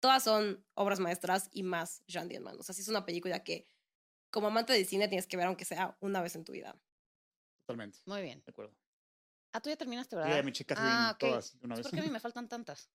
[0.00, 2.58] todas son obras maestras y más Jean Dielman.
[2.58, 3.66] O sea, sí es una película que
[4.30, 6.80] como amante de cine tienes que ver aunque sea una vez en tu vida.
[7.66, 7.98] Totalmente.
[8.06, 8.42] Muy bien.
[8.44, 8.74] De acuerdo.
[9.52, 10.36] Ah, tú ya terminaste, ¿verdad?
[10.36, 11.82] Ya me ah, todas una vez.
[11.82, 12.90] ¿Por qué a mí me faltan tantas?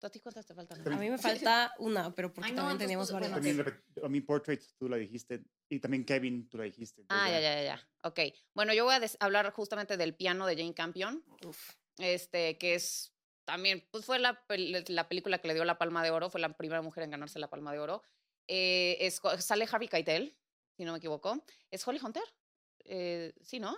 [0.00, 0.86] ¿A ti cuántas te faltan?
[0.86, 3.32] A mí me falta una, pero porque también teníamos varias.
[3.32, 7.04] a mí Portrait, tú la dijiste, y también Kevin, tú la dijiste.
[7.08, 8.20] Ah, ya, ya, ya, Ok.
[8.54, 11.24] Bueno, yo voy a hablar justamente del piano de Jane Campion,
[11.98, 16.10] este, que es también, pues fue la, la, película que le dio la Palma de
[16.10, 18.02] Oro, fue la primera mujer en ganarse la Palma de Oro.
[18.46, 20.36] Eh, es, sale Harvey Keitel,
[20.76, 21.44] si no me equivoco.
[21.70, 22.22] ¿Es Holly Hunter?
[22.84, 23.76] Eh, sí, ¿no?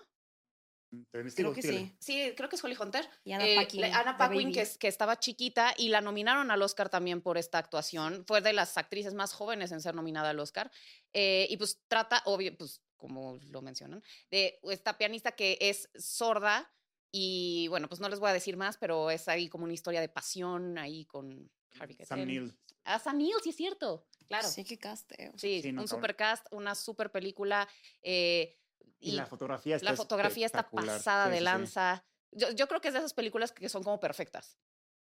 [0.91, 1.03] Mm,
[1.35, 1.95] creo que sí.
[1.99, 3.09] Sí, creo que es Holly Hunter.
[3.25, 3.85] Y Anna Paquin.
[3.85, 7.59] Eh, Anna Paquin, que, que, estaba chiquita y la nominaron al Oscar también por esta
[7.59, 8.25] actuación.
[8.27, 10.71] Fue de las actrices más jóvenes en ser nominada al Oscar.
[11.13, 16.71] Eh, y pues trata, obvio, pues como lo mencionan, de esta pianista que es sorda.
[17.13, 20.01] Y bueno, pues no les voy a decir más, pero es ahí como una historia
[20.01, 22.07] de pasión ahí con Harvey Keitel.
[22.07, 22.57] Sam Neill.
[22.85, 24.07] Ah, Sam Neill, sí es cierto.
[24.29, 24.49] Claro.
[24.49, 25.13] Sí, qué cast.
[25.37, 27.69] Sí, un super cast, una super película.
[28.03, 28.57] Eh,
[29.01, 32.05] y, la fotografía está La fotografía está pasada de lanza.
[32.31, 34.57] Yo, yo, creo que es de esas películas que son como perfectas.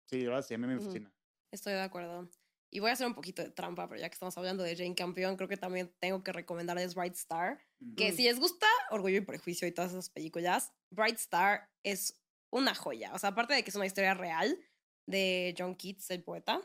[0.07, 1.13] Sí, verdad, sí, a mí me fascina.
[1.51, 2.29] Estoy de acuerdo.
[2.71, 4.95] Y voy a hacer un poquito de trampa, pero ya que estamos hablando de Jane
[4.95, 7.59] Campion, creo que también tengo que recomendarles Bright Star.
[7.97, 12.75] Que si les gusta Orgullo y Prejuicio y todas esas películas, Bright Star es una
[12.75, 13.15] joya.
[13.15, 14.59] O sea, aparte de que es una historia real
[15.07, 16.61] de John Keats, el poeta,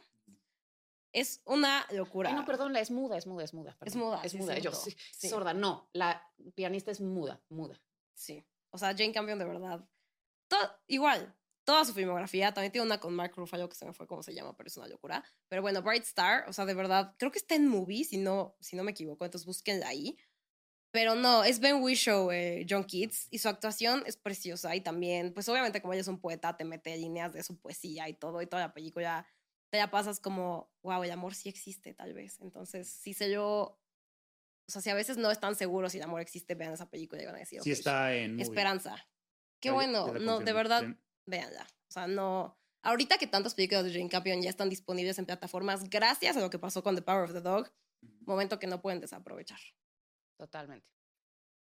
[1.14, 2.34] es una locura.
[2.34, 3.78] no, perdón, la es muda, es muda, es muda.
[3.82, 4.22] Es muda.
[4.24, 4.96] Es muda, yo sí,
[5.30, 5.54] sorda.
[5.54, 7.80] No, la pianista es muda, muda.
[8.14, 8.44] Sí.
[8.72, 9.88] O sea, Jane Campion de verdad.
[10.48, 11.34] Todo, igual,
[11.64, 12.54] toda su filmografía.
[12.54, 14.78] También tiene una con Mark Ruffalo que se me fue cómo se llama, pero es
[14.78, 15.24] una locura.
[15.50, 18.56] Pero bueno, Bright Star, o sea, de verdad, creo que está en movie, si no,
[18.60, 20.18] si no me equivoco, entonces búsquenla ahí.
[20.92, 24.76] Pero no, es Ben Whishaw, eh, John Keats, y su actuación es preciosa.
[24.76, 28.08] Y también, pues obviamente, como ella es un poeta, te mete líneas de su poesía
[28.10, 29.26] y todo, y toda la película
[29.72, 32.40] te la pasas como, wow, el amor sí existe, tal vez.
[32.42, 33.80] Entonces, si sé yo,
[34.68, 37.24] o sea, si a veces no están seguros si el amor existe, vean esa película
[37.24, 38.96] y van a decir, sí está en Esperanza.
[39.60, 40.96] Qué bueno, no, de verdad,
[41.26, 41.64] véanla.
[41.64, 45.90] O sea, no, ahorita que tantas películas de Jane Campion ya están disponibles en plataformas,
[45.90, 47.72] gracias a lo que pasó con The Power of the Dog,
[48.22, 49.60] momento que no pueden desaprovechar.
[50.38, 50.94] Totalmente.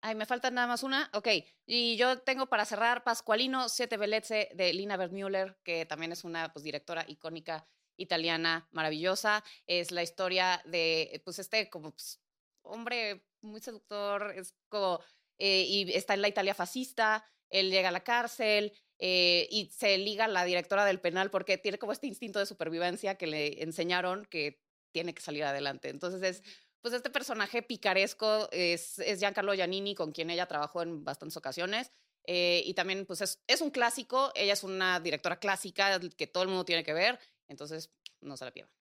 [0.01, 1.10] Ay, me falta nada más una.
[1.14, 1.28] Ok,
[1.66, 6.53] y yo tengo para cerrar Pascualino Siete Velezze de Lina Wertmüller, que también es una
[6.53, 9.43] pues, directora icónica italiana maravillosa.
[9.66, 12.22] Es la historia de, pues, este como pues,
[12.62, 14.99] hombre muy seductor, es como,
[15.39, 19.98] eh, y está en la Italia fascista, él llega a la cárcel eh, y se
[19.98, 23.64] liga a la directora del penal porque tiene como este instinto de supervivencia que le
[23.64, 25.89] enseñaron que tiene que salir adelante.
[25.89, 26.43] Entonces es
[26.82, 31.91] pues este personaje picaresco es, es Giancarlo Giannini, con quien ella trabajó en bastantes ocasiones.
[32.24, 34.32] Eh, y también, pues es, es, un clásico.
[34.36, 37.20] Ella es una directora clásica que todo el mundo tiene que ver.
[37.48, 37.91] Entonces,
[38.22, 38.74] no se la pierdan.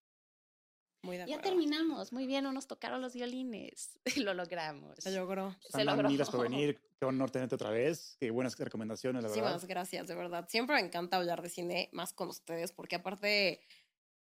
[1.07, 2.13] Muy ya terminamos.
[2.13, 3.99] Muy bien, nos tocaron los violines.
[4.17, 4.97] Lo logramos.
[4.99, 5.57] Se logró.
[5.71, 6.09] Se logró.
[6.09, 6.81] Gracias por venir.
[6.99, 8.17] Qué honor tenerte otra vez.
[8.19, 9.61] Qué buenas recomendaciones, la verdad.
[9.61, 10.49] Sí, gracias, de verdad.
[10.49, 13.61] Siempre me encanta hablar de cine más con ustedes, porque aparte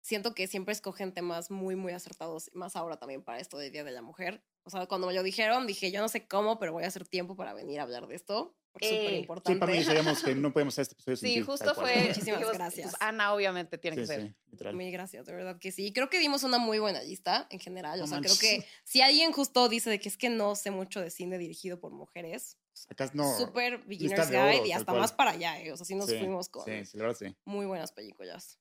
[0.02, 3.84] siento que siempre escogen temas muy, muy acertados, más ahora también para esto de Día
[3.84, 4.42] de la Mujer.
[4.64, 7.06] O sea, cuando me lo dijeron, dije, yo no sé cómo, pero voy a hacer
[7.06, 9.52] tiempo para venir a hablar de esto, súper eh, importante.
[9.52, 12.08] Sí, para mí sabíamos que no podemos hacer este episodio Sí, justo fue.
[12.08, 12.94] Muchísimas pues, gracias.
[13.00, 14.34] Ana, obviamente, tiene que ser.
[14.74, 15.92] Muy gracias, de verdad que sí.
[15.92, 18.00] Creo que dimos una muy buena lista en general.
[18.00, 21.00] o sea, creo que si alguien justo dice de que es que no sé mucho
[21.00, 22.58] de cine dirigido por mujeres,
[22.90, 23.36] Acá no.
[23.36, 25.72] Súper Beginner's Guide y hasta más para allá, eh.
[25.72, 27.36] O sea, sí nos fuimos con sí, sí, la verdad, sí.
[27.44, 28.58] muy buenas películas.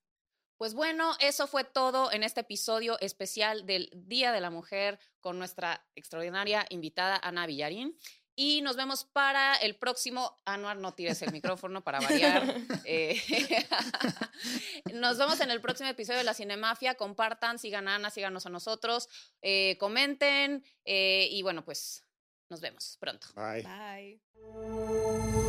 [0.58, 5.38] Pues bueno, eso fue todo en este episodio especial del Día de la Mujer con
[5.38, 7.98] nuestra extraordinaria invitada Ana Villarín.
[8.36, 10.38] Y nos vemos para el próximo.
[10.46, 12.44] Anuar, no tires el micrófono para variar.
[12.88, 13.20] Eh,
[14.94, 16.96] nos vemos en el próximo episodio de La Cinemafia.
[16.96, 19.10] Compartan, sigan a Ana, síganos a nosotros,
[19.42, 20.64] eh, comenten.
[20.84, 22.04] Eh, y bueno, pues
[22.50, 23.28] nos vemos pronto.
[23.36, 23.64] Bye.
[23.64, 25.45] Bye.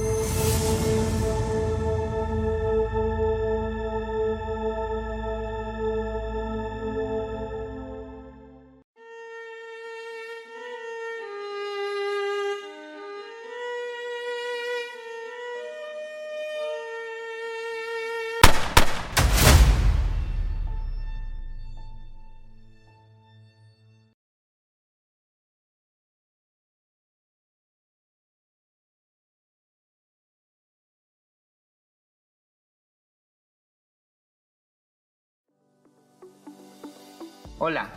[37.59, 37.91] Hola,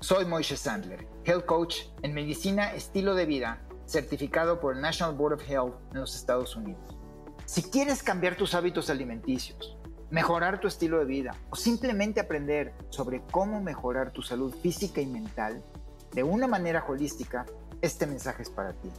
[0.00, 5.34] soy Moishe Sandler, Health Coach en Medicina Estilo de Vida, certificado por el National Board
[5.34, 6.98] of Health en los Estados Unidos.
[7.44, 9.78] Si quieres cambiar tus hábitos alimenticios,
[10.10, 15.06] mejorar tu estilo de vida o simplemente aprender sobre cómo mejorar tu salud física y
[15.06, 15.62] mental
[16.10, 17.46] de una manera holística,
[17.82, 18.90] este mensaje es para ti.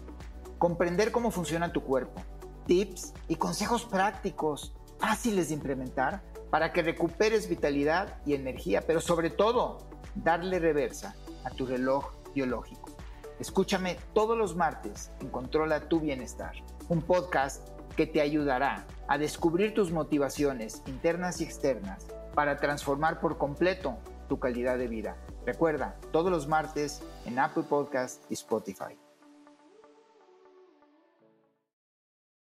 [0.58, 2.22] Comprender cómo funciona tu cuerpo,
[2.68, 9.30] tips y consejos prácticos fáciles de implementar para que recuperes vitalidad y energía, pero sobre
[9.30, 9.80] todo
[10.16, 12.96] darle reversa a tu reloj biológico.
[13.40, 16.54] Escúchame todos los martes en Controla tu Bienestar,
[16.88, 23.38] un podcast que te ayudará a descubrir tus motivaciones internas y externas para transformar por
[23.38, 23.98] completo
[24.28, 25.18] tu calidad de vida.
[25.46, 28.98] Recuerda, todos los martes en Apple Podcast y Spotify.